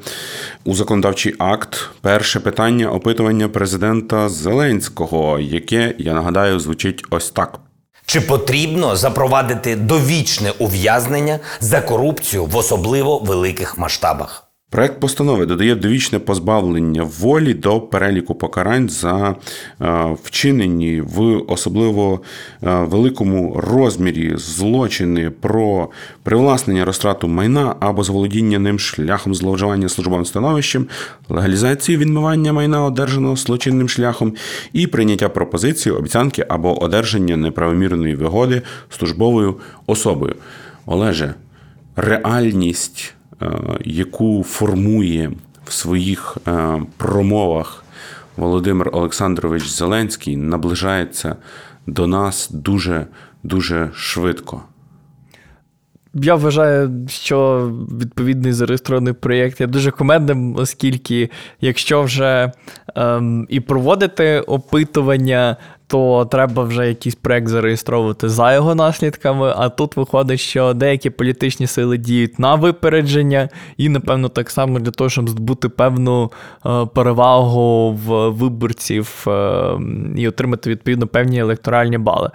у 0.65 0.75
законодавчий 0.75 1.35
акт 1.39 1.91
перше 2.01 2.41
питання 2.41 2.91
опитування 2.91 3.49
президента 3.49 4.29
Зеленського, 4.29 5.39
яке 5.39 5.95
я 5.99 6.15
нагадаю 6.15 6.61
звучить 6.61 7.05
ось 7.11 7.31
так. 7.31 7.61
Чи 8.07 8.21
потрібно 8.21 8.97
запровадити 8.97 9.77
довічне 9.77 10.53
ув'язнення 10.59 11.39
за 11.61 11.81
корупцію 11.81 12.45
в 12.45 12.57
особливо 12.57 13.19
великих 13.19 13.79
масштабах? 13.79 14.48
Проект 14.71 15.01
постанови 15.01 15.47
додає 15.47 15.75
довічне 15.75 16.19
позбавлення 16.19 17.03
волі 17.03 17.55
до 17.55 17.81
переліку 17.81 18.35
покарань 18.35 18.89
за 18.89 19.37
е, 19.81 20.17
вчинені 20.23 21.01
в 21.01 21.43
особливо 21.49 22.21
е, 22.63 22.71
великому 22.71 23.61
розмірі 23.61 24.33
злочини 24.37 25.31
про 25.31 25.89
привласнення 26.23 26.85
розтрату 26.85 27.29
майна 27.29 27.77
або 27.81 28.05
заволодіння 28.05 28.59
ним 28.59 28.79
шляхом 28.79 29.35
зловживання 29.35 29.89
службовим 29.89 30.25
становищем, 30.25 30.87
легалізацію 31.29 31.99
відмивання 31.99 32.53
майна, 32.53 32.85
одержаного 32.85 33.37
злочинним 33.37 33.89
шляхом, 33.89 34.35
і 34.73 34.87
прийняття 34.87 35.29
пропозиції, 35.29 35.95
обіцянки 35.95 36.47
або 36.49 36.83
одержання 36.83 37.37
неправомірної 37.37 38.15
вигоди 38.15 38.63
службовою 38.91 39.57
особою. 39.87 40.35
Олеже, 40.87 41.35
реальність. 41.97 43.15
Е, 43.43 43.51
яку 43.85 44.45
формує 44.45 45.33
в 45.65 45.73
своїх 45.73 46.37
е, 46.49 46.83
промовах 46.97 47.85
Володимир 48.37 48.91
Олександрович 48.93 49.67
Зеленський, 49.67 50.37
наближається 50.37 51.37
до 51.87 52.07
нас 52.07 52.51
дуже 52.51 53.07
дуже 53.43 53.91
швидко. 53.95 54.63
Я 56.15 56.35
вважаю, 56.35 57.07
що 57.09 57.71
відповідний 58.01 58.53
зареєстрований 58.53 59.13
проєкт 59.13 59.61
є 59.61 59.67
дуже 59.67 59.91
комедним, 59.91 60.57
оскільки 60.57 61.31
якщо 61.61 62.03
вже 62.03 62.53
ем, 62.95 63.47
і 63.51 63.61
проводити 63.61 64.41
опитування 64.41 65.57
то 65.89 66.29
треба 66.31 66.65
вже 66.65 66.89
якийсь 66.89 67.15
проект 67.15 67.49
зареєстровувати 67.49 68.29
за 68.29 68.55
його 68.55 68.75
наслідками. 68.75 69.55
А 69.57 69.69
тут 69.69 69.97
виходить, 69.97 70.41
що 70.41 70.75
деякі 70.75 71.11
політичні 71.11 71.67
сили 71.67 71.99
діють 71.99 72.39
на 72.39 72.55
випередження, 72.55 73.49
і, 73.77 73.89
напевно, 73.89 74.29
так 74.29 74.51
само 74.51 74.81
для 74.81 74.91
того, 74.91 75.11
щоб 75.11 75.29
здобути 75.29 75.69
певну 75.69 76.33
е, 76.67 76.87
перевагу 76.95 77.93
в 77.93 78.29
виборців 78.29 79.25
е, 79.29 79.71
і 80.17 80.29
отримати 80.29 80.71
відповідно 80.71 81.07
певні 81.07 81.39
електоральні 81.39 81.99
бали. 81.99 82.31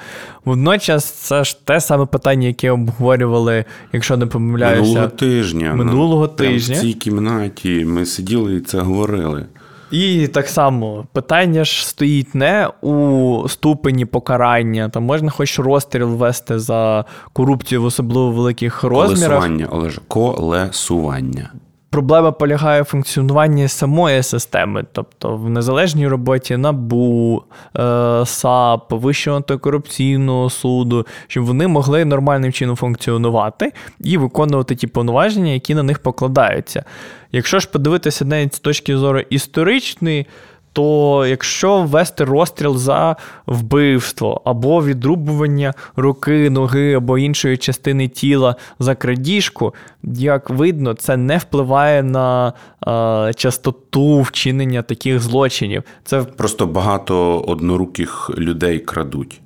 Водночас, 0.45 1.12
це 1.12 1.43
ж 1.43 1.66
те 1.66 1.82
саме 1.82 2.06
питання, 2.06 2.47
яке 2.47 2.72
обговорювали, 2.72 3.66
якщо 3.93 4.18
не 4.18 4.26
помиляюся, 4.26 4.82
минулого 4.82 5.08
тижня. 5.08 5.74
Минулого 5.74 6.28
тижня. 6.28 6.76
В 6.76 6.80
цій 6.80 6.93
кімнаті 6.93 7.86
ми 7.86 8.06
сиділи 8.06 8.56
і 8.56 8.60
це 8.60 8.80
говорили. 8.80 9.45
І 9.94 10.28
так 10.28 10.48
само 10.48 11.06
питання 11.12 11.64
ж 11.64 11.88
стоїть 11.88 12.36
не 12.36 12.70
у 12.82 13.48
ступені 13.50 14.06
покарання, 14.06 14.89
там 14.89 15.04
можна 15.04 15.30
хоч 15.30 15.60
розстріл 15.60 16.08
вести 16.08 16.60
за 16.60 17.06
корупцію 17.34 17.82
в 17.82 17.86
особливо 17.86 18.32
великих 18.32 18.84
розмірах. 18.84 19.39
Колесування, 19.39 19.66
Олеже, 19.66 20.02
колесування. 20.08 21.52
Проблема 21.94 22.32
полягає 22.32 22.82
в 22.82 22.86
функціонуванні 22.86 23.68
самої 23.68 24.24
системи, 24.24 24.86
тобто 24.91 25.36
в 25.36 25.50
незалежній 25.50 26.08
роботі 26.08 26.58
НАБУ, 26.58 27.44
е, 27.78 28.26
САП, 28.26 28.91
Вищого 28.91 29.38
антикорупційного 29.38 30.50
суду, 30.50 31.08
щоб 31.28 31.46
вони 31.46 31.68
могли 31.68 32.06
нормальним 32.06 32.52
чином 32.52 32.76
функціонувати 32.76 33.72
і 34.00 34.18
виконувати 34.18 34.76
ті 34.76 34.88
повноваження, 34.88 35.52
які 35.52 35.76
на 35.76 35.84
них 35.84 36.00
покладаються. 36.00 36.84
Якщо 37.32 37.60
ж 37.60 37.70
подивитися 37.72 38.26
навіть 38.26 38.56
з 38.56 38.60
точки 38.60 38.98
зору 38.98 39.20
історичної, 39.20 40.26
то 40.74 41.26
якщо 41.28 41.82
ввести 41.82 42.24
розстріл 42.24 42.78
за 42.78 43.16
вбивство 43.46 44.42
або 44.46 44.84
відрубування 44.84 45.74
руки, 45.96 46.50
ноги 46.50 46.94
або 46.94 47.18
іншої 47.18 47.58
частини 47.58 48.08
тіла 48.08 48.56
за 48.80 48.96
крадіжку, 48.96 49.74
як 50.04 50.50
видно, 50.50 50.94
це 50.94 51.18
не 51.18 51.38
впливає 51.38 52.04
на 52.04 52.54
е, 52.88 53.34
частоту 53.34 54.22
вчинення 54.22 54.82
таких 54.82 55.20
злочинів. 55.20 55.84
Це 56.04 56.24
просто 56.24 56.68
багато 56.68 57.40
одноруких 57.40 58.30
людей 58.38 58.80
крадуть. 58.80 59.42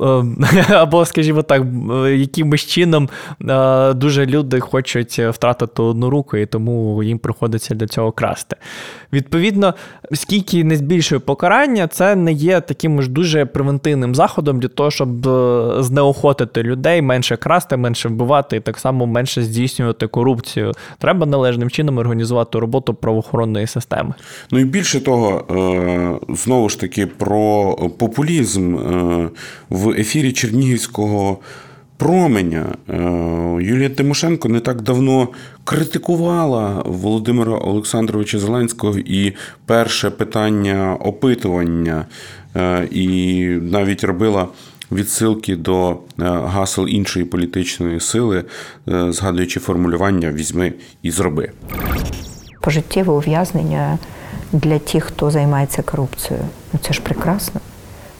Ем, 0.00 0.44
або, 0.68 1.04
скажімо 1.04 1.42
так, 1.42 1.62
якимось 2.06 2.66
чином 2.66 3.08
е, 3.48 3.92
дуже 3.92 4.26
люди 4.26 4.60
хочуть 4.60 5.18
втратити 5.18 5.82
одну 5.82 6.10
руку, 6.10 6.36
і 6.36 6.46
тому 6.46 7.02
їм 7.02 7.18
приходиться 7.18 7.74
для 7.74 7.86
цього 7.86 8.12
красти. 8.12 8.56
Відповідно, 9.12 9.74
скільки 10.12 10.64
не 10.64 10.76
збільшує 10.76 11.18
покарання, 11.18 11.86
це 11.86 12.16
не 12.16 12.32
є 12.32 12.60
таким 12.60 13.02
ж 13.02 13.10
дуже 13.10 13.46
превентивним 13.46 14.14
заходом 14.14 14.60
для 14.60 14.68
того, 14.68 14.90
щоб 14.90 15.28
е, 15.28 15.82
знеохотити 15.82 16.62
людей, 16.62 17.02
менше 17.02 17.36
красти, 17.36 17.76
менше 17.76 18.08
вбивати 18.08 18.56
і 18.56 18.60
так 18.60 18.78
само 18.78 19.06
менше 19.06 19.42
здійснювати 19.42 20.06
корупцію. 20.06 20.72
Треба 20.98 21.26
належним 21.26 21.70
чином 21.70 21.98
організувати 21.98 22.58
роботу 22.58 22.94
правоохоронної 22.94 23.66
системи. 23.66 24.14
Ну 24.50 24.58
і 24.58 24.64
більше 24.64 25.00
того, 25.00 25.44
е, 25.50 26.34
знову 26.34 26.68
ж 26.68 26.80
таки, 26.80 27.06
про 27.06 27.74
популізм 27.98 28.76
в 29.70 29.83
в 29.84 29.90
ефірі 29.90 30.32
Чернігівського 30.32 31.38
променя 31.96 32.66
е, 32.88 32.94
Юлія 33.60 33.88
Тимошенко 33.88 34.48
не 34.48 34.60
так 34.60 34.82
давно 34.82 35.28
критикувала 35.64 36.82
Володимира 36.86 37.52
Олександровича 37.52 38.38
Зеленського 38.38 38.98
і 38.98 39.32
перше 39.66 40.10
питання 40.10 40.96
опитування, 41.00 42.06
е, 42.56 42.88
і 42.90 43.44
навіть 43.62 44.04
робила. 44.04 44.48
Відсилки 44.92 45.56
до 45.56 45.90
е, 45.90 45.96
гасел 46.24 46.88
іншої 46.88 47.24
політичної 47.24 48.00
сили, 48.00 48.44
згадуючи 48.86 49.60
формулювання 49.60 50.32
Візьми 50.32 50.72
і 51.02 51.10
зроби. 51.10 51.50
Пожиттєве 52.60 53.12
ув'язнення 53.12 53.98
для 54.52 54.78
тих, 54.78 55.04
хто 55.04 55.30
займається 55.30 55.82
корупцією. 55.82 56.46
Ну 56.72 56.80
це 56.82 56.92
ж 56.92 57.00
прекрасно. 57.00 57.60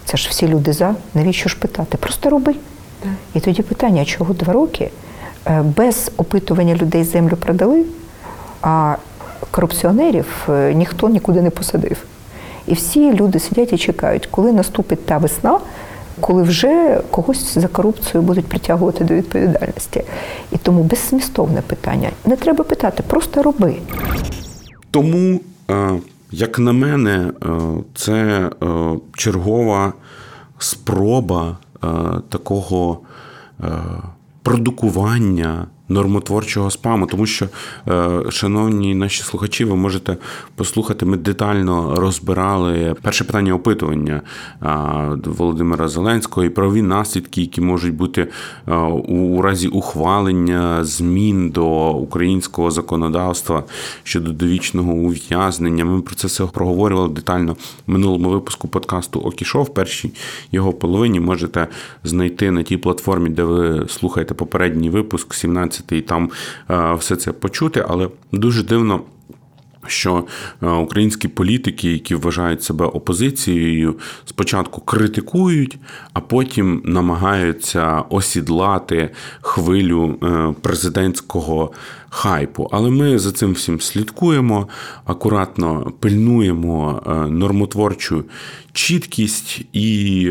Це 0.05 0.17
ж 0.17 0.29
всі 0.31 0.49
люди 0.49 0.73
за. 0.73 0.95
Навіщо 1.15 1.49
ж 1.49 1.59
питати? 1.59 1.97
Просто 1.99 2.31
роби. 2.31 2.55
Так. 3.01 3.13
І 3.35 3.41
тоді 3.41 3.63
питання, 3.63 4.05
чого 4.05 4.35
два 4.35 4.53
роки 4.53 4.91
е, 5.47 5.63
без 5.77 6.11
опитування 6.17 6.75
людей 6.75 7.05
землю 7.05 7.37
продали, 7.37 7.85
а 8.63 8.97
корупціонерів 9.51 10.49
е, 10.49 10.75
ніхто 10.75 11.09
нікуди 11.09 11.43
не 11.43 11.51
посадив. 11.51 12.05
І 12.67 12.75
всі 12.75 13.13
люди 13.13 13.39
сидять 13.39 13.73
і 13.73 13.79
чекають, 13.79 14.27
коли 14.27 14.53
наступить 14.53 15.07
та 15.07 15.19
весна, 15.19 15.59
коли 16.21 16.43
вже 16.43 17.01
когось 17.11 17.59
за 17.59 17.69
корупцію 17.69 18.23
будуть 18.23 18.47
притягувати 18.47 19.05
до 19.05 19.15
відповідальності. 19.15 20.03
І 20.53 20.57
тому 20.57 20.83
безсмістовне 20.83 21.61
питання. 21.61 22.11
Не 22.25 22.37
треба 22.37 22.65
питати, 22.65 23.03
просто 23.07 23.43
роби. 23.43 23.75
Тому 24.91 25.41
е, 25.71 25.91
як 26.35 26.59
на 26.59 26.73
мене, 26.73 27.33
е, 27.43 27.49
це 27.95 28.15
е, 28.15 28.51
чергова 29.13 29.93
спроба 30.59 31.57
е, 31.85 31.87
такого 32.29 32.99
продукування 34.43 35.67
нормотворчого 35.89 36.71
спаму, 36.71 37.07
тому 37.07 37.27
що, 37.27 37.49
е, 37.89 38.23
шановні 38.31 38.95
наші 38.95 39.23
слухачі, 39.23 39.65
ви 39.65 39.77
можете 39.77 40.17
послухати, 40.55 41.07
ми 41.07 41.17
детально 41.17 41.95
розбирали 41.95 42.95
перше 43.03 43.25
питання 43.25 43.55
опитування 43.55 44.23
Володимира 45.25 45.89
Зеленського 45.89 46.47
і 46.47 46.49
правові 46.49 46.83
наслідки, 46.83 47.41
які 47.41 47.61
можуть 47.61 47.95
бути 47.95 48.29
е, 48.69 48.77
у 49.09 49.43
разі 49.43 49.69
ухвалення 49.69 50.85
змін 50.85 51.51
до 51.51 51.91
українського 51.91 52.71
законодавства 52.71 53.65
щодо 54.03 54.33
довічного 54.33 54.93
ув'язнення. 54.93 55.85
Ми 55.85 56.01
про 56.01 56.15
це 56.15 56.27
все 56.27 56.45
проговорювали 56.45 57.09
детально 57.09 57.53
в 57.87 57.91
минулому 57.91 58.31
випуску 58.31 58.69
подкасту 58.69 59.21
Окішов. 59.21 59.65
В 59.65 59.75
першій 59.75 60.13
його 60.53 60.73
половині 60.73 61.21
можете 61.21 61.67
знайти 62.05 62.51
на 62.51 62.63
тій 62.63 62.77
платформі, 62.77 63.31
де 63.31 63.43
ви 63.43 63.89
слухаєте 63.89 64.35
попередній 64.35 64.91
випуск, 64.91 65.35
17 65.35 65.74
і 65.93 66.01
там 66.01 66.31
е, 66.71 66.95
все 66.95 67.17
це 67.17 67.33
почути, 67.33 67.85
але 67.89 68.09
дуже 68.33 68.63
дивно. 68.63 69.01
Що 69.87 70.25
е, 70.63 70.67
українські 70.67 71.29
політики, 71.29 71.93
які 71.93 72.15
вважають 72.15 72.63
себе 72.63 72.87
опозицією, 72.87 73.95
спочатку 74.25 74.81
критикують, 74.81 75.79
а 76.13 76.21
потім 76.21 76.83
намагаються 76.85 78.01
осідлати 78.01 79.11
хвилю 79.41 80.19
е, 80.23 80.55
президентського 80.63 81.73
хайпу. 82.11 82.69
Але 82.73 82.91
ми 82.91 83.19
за 83.19 83.33
цим 83.33 83.53
всім 83.53 83.81
слідкуємо, 83.81 84.69
акуратно 85.05 85.93
пильнуємо 86.01 87.03
е, 87.07 87.11
нормотворчу 87.31 88.25
чіткість 88.73 89.61
і 89.73 90.31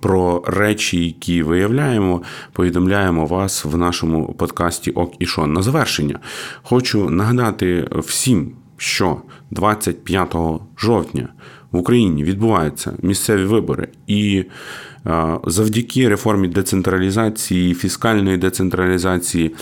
про 0.00 0.42
речі, 0.46 1.04
які 1.04 1.42
виявляємо, 1.42 2.22
повідомляємо 2.52 3.26
вас 3.26 3.64
в 3.64 3.76
нашому 3.76 4.32
подкасті 4.32 4.90
Ок 4.90 5.12
і 5.18 5.26
Шон. 5.26 5.52
На 5.52 5.62
завершення 5.62 6.18
хочу 6.62 7.10
нагадати 7.10 7.88
всім 7.96 8.52
що 8.80 9.22
25 9.50 10.36
жовтня 10.78 11.28
в 11.72 11.76
Україні 11.76 12.24
відбуваються 12.24 12.92
місцеві 13.02 13.44
вибори, 13.44 13.88
і 14.06 14.44
завдяки 15.46 16.08
реформі 16.08 16.48
децентралізації, 16.48 17.74
фіскальної 17.74 18.36
децентралізації. 18.36 19.54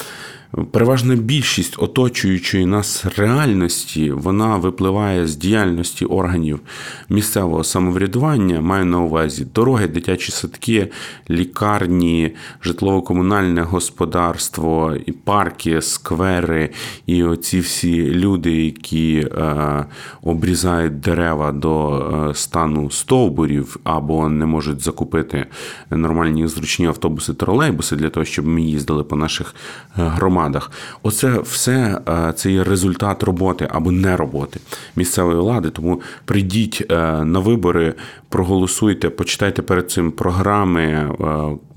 Переважна 0.70 1.16
більшість 1.16 1.74
оточуючої 1.78 2.66
нас 2.66 3.06
реальності 3.16 4.10
вона 4.10 4.56
випливає 4.56 5.26
з 5.26 5.36
діяльності 5.36 6.04
органів 6.04 6.60
місцевого 7.08 7.64
самоврядування. 7.64 8.60
Маю 8.60 8.84
на 8.84 9.00
увазі 9.00 9.46
дороги, 9.54 9.88
дитячі 9.88 10.32
садки, 10.32 10.88
лікарні, 11.30 12.34
житлово-комунальне 12.62 13.62
господарство, 13.62 14.94
і 15.06 15.12
парки, 15.12 15.82
сквери, 15.82 16.70
і 17.06 17.24
оці 17.24 17.60
всі 17.60 18.10
люди, 18.10 18.64
які 18.64 19.16
е, 19.18 19.86
обрізають 20.22 21.00
дерева 21.00 21.52
до 21.52 21.98
е, 22.30 22.34
стану 22.34 22.90
стовбурів 22.90 23.76
або 23.84 24.28
не 24.28 24.46
можуть 24.46 24.80
закупити 24.80 25.46
нормальні 25.90 26.46
зручні 26.46 26.86
автобуси, 26.86 27.34
тролейбуси 27.34 27.96
для 27.96 28.08
того, 28.08 28.24
щоб 28.24 28.46
ми 28.46 28.62
їздили 28.62 29.04
по 29.04 29.16
наших 29.16 29.54
е, 29.98 30.02
громадах 30.02 30.37
громадах. 30.38 30.70
Оце 31.02 31.40
все 31.40 32.00
е, 32.08 32.32
це 32.36 32.52
є 32.52 32.64
результат 32.64 33.22
роботи 33.22 33.68
або 33.70 33.92
не 33.92 34.16
роботи 34.16 34.60
місцевої 34.96 35.38
влади. 35.38 35.70
Тому 35.70 36.00
прийдіть 36.24 36.86
е, 36.90 36.94
на 37.24 37.38
вибори, 37.38 37.94
проголосуйте, 38.28 39.10
почитайте 39.10 39.62
перед 39.62 39.90
цим 39.90 40.12
програми 40.12 40.82
е, 40.84 41.08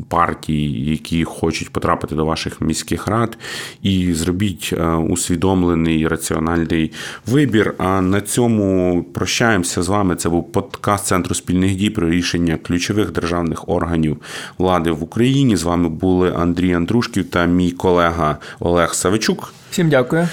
партій, 0.09 0.71
які 0.71 1.23
хочуть 1.23 1.69
потрапити 1.69 2.15
до 2.15 2.25
ваших 2.25 2.61
міських 2.61 3.07
рад, 3.07 3.37
і 3.81 4.13
зробіть 4.13 4.73
усвідомлений 5.09 6.07
раціональний 6.07 6.91
вибір. 7.27 7.73
А 7.77 8.01
на 8.01 8.21
цьому 8.21 9.03
прощаємося 9.13 9.81
з 9.81 9.87
вами. 9.87 10.15
Це 10.15 10.29
був 10.29 10.51
подкаст 10.51 11.05
Центру 11.05 11.35
спільних 11.35 11.75
дій 11.75 11.89
про 11.89 12.09
рішення 12.09 12.57
ключових 12.57 13.11
державних 13.11 13.69
органів 13.69 14.17
влади 14.57 14.91
в 14.91 15.03
Україні. 15.03 15.55
З 15.55 15.63
вами 15.63 15.89
були 15.89 16.33
Андрій 16.35 16.73
Андрушків 16.73 17.29
та 17.29 17.45
мій 17.45 17.71
колега 17.71 18.37
Олег 18.59 18.93
Савичук. 18.93 19.53
Всім 19.71 19.89
дякую. 19.89 20.27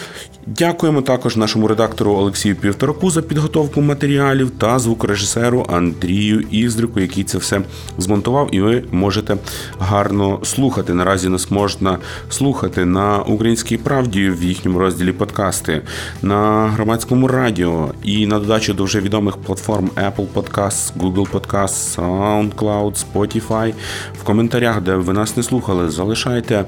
Дякуємо 0.57 1.03
також 1.03 1.37
нашому 1.37 1.69
редактору 1.69 2.13
Олексію 2.13 2.57
Півтораку 2.57 3.11
за 3.11 3.23
підготовку 3.23 3.81
матеріалів 3.81 4.51
та 4.51 4.79
звукорежисеру 4.79 5.67
Андрію 5.69 6.41
Іздрику, 6.51 7.01
який 7.01 7.25
це 7.25 7.39
все 7.39 7.61
змонтував, 7.99 8.49
і 8.53 8.61
ви 8.61 8.85
можете 8.91 9.37
гарно 9.79 10.39
слухати. 10.43 10.95
Наразі 10.95 11.29
нас 11.29 11.51
можна 11.51 11.99
слухати 12.31 12.85
на 12.85 13.19
українській 13.19 13.77
правді 13.77 14.31
в 14.31 14.45
їхньому 14.45 14.79
розділі 14.79 15.13
подкасти, 15.13 15.83
на 16.23 16.69
громадському 16.69 17.29
радіо 17.29 17.89
і 18.03 18.27
на 18.27 18.39
додачу 18.39 18.75
до 18.75 18.85
вже 18.85 19.01
відомих 19.01 19.37
платформ 19.37 19.91
Apple 19.97 20.27
Podcasts, 20.35 20.93
Google 21.01 21.31
Podcasts, 21.31 21.99
SoundCloud, 21.99 23.05
Spotify. 23.13 23.75
В 24.21 24.25
коментарях, 24.25 24.81
де 24.81 24.95
ви 24.95 25.13
нас 25.13 25.37
не 25.37 25.43
слухали, 25.43 25.91
залишайте 25.91 26.65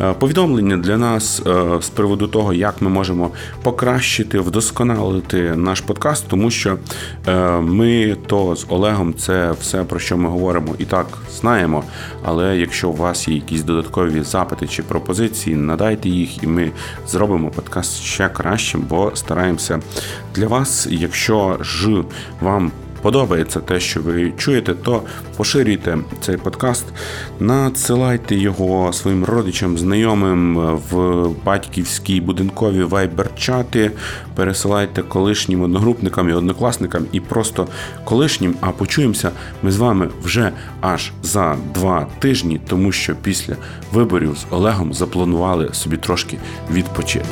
е, 0.00 0.12
повідомлення 0.12 0.76
для 0.76 0.96
нас 0.96 1.42
е, 1.46 1.78
з 1.80 1.88
приводу 1.88 2.26
того, 2.26 2.52
як 2.52 2.82
ми 2.82 2.88
можемо 2.88 3.19
можемо 3.20 3.30
покращити, 3.62 4.38
вдосконалити 4.38 5.56
наш 5.56 5.80
подкаст, 5.80 6.24
тому 6.28 6.50
що 6.50 6.78
е, 7.28 7.60
ми 7.60 8.16
то 8.26 8.56
з 8.56 8.66
Олегом 8.68 9.14
це 9.14 9.52
все 9.60 9.84
про 9.84 9.98
що 9.98 10.16
ми 10.16 10.28
говоримо 10.28 10.74
і 10.78 10.84
так 10.84 11.06
знаємо. 11.32 11.84
Але 12.22 12.56
якщо 12.56 12.88
у 12.90 12.96
вас 12.96 13.28
є 13.28 13.34
якісь 13.34 13.62
додаткові 13.62 14.22
запити 14.22 14.66
чи 14.66 14.82
пропозиції, 14.82 15.56
надайте 15.56 16.08
їх, 16.08 16.42
і 16.42 16.46
ми 16.46 16.70
зробимо 17.08 17.50
подкаст 17.50 18.02
ще 18.02 18.28
кращим, 18.28 18.84
бо 18.88 19.12
стараємося 19.14 19.80
для 20.34 20.46
вас. 20.46 20.88
Якщо 20.90 21.58
ж 21.60 22.04
вам 22.40 22.72
подобається 23.02 23.60
те, 23.60 23.80
що 23.80 24.00
ви 24.00 24.32
чуєте, 24.38 24.74
то 24.74 25.02
поширюйте 25.36 25.98
цей 26.20 26.36
подкаст, 26.36 26.84
надсилайте 27.40 28.36
його 28.36 28.92
своїм 28.92 29.24
родичам, 29.24 29.78
знайомим 29.78 30.56
в 30.90 31.26
батьківській 31.44 32.20
будинкові 32.20 32.82
вайбер-чати, 32.82 33.90
пересилайте 34.34 35.02
колишнім 35.02 35.62
одногрупникам 35.62 36.28
і 36.28 36.32
однокласникам 36.32 37.06
і 37.12 37.20
просто 37.20 37.66
колишнім. 38.04 38.54
А 38.60 38.70
почуємося 38.70 39.30
ми 39.62 39.72
з 39.72 39.76
вами 39.76 40.08
вже 40.22 40.52
аж 40.80 41.12
за 41.22 41.56
два 41.74 42.06
тижні, 42.18 42.60
тому 42.68 42.92
що 42.92 43.14
після 43.22 43.56
виборів 43.92 44.36
з 44.36 44.54
Олегом 44.54 44.94
запланували 44.94 45.68
собі 45.72 45.96
трошки 45.96 46.38
відпочити. 46.70 47.28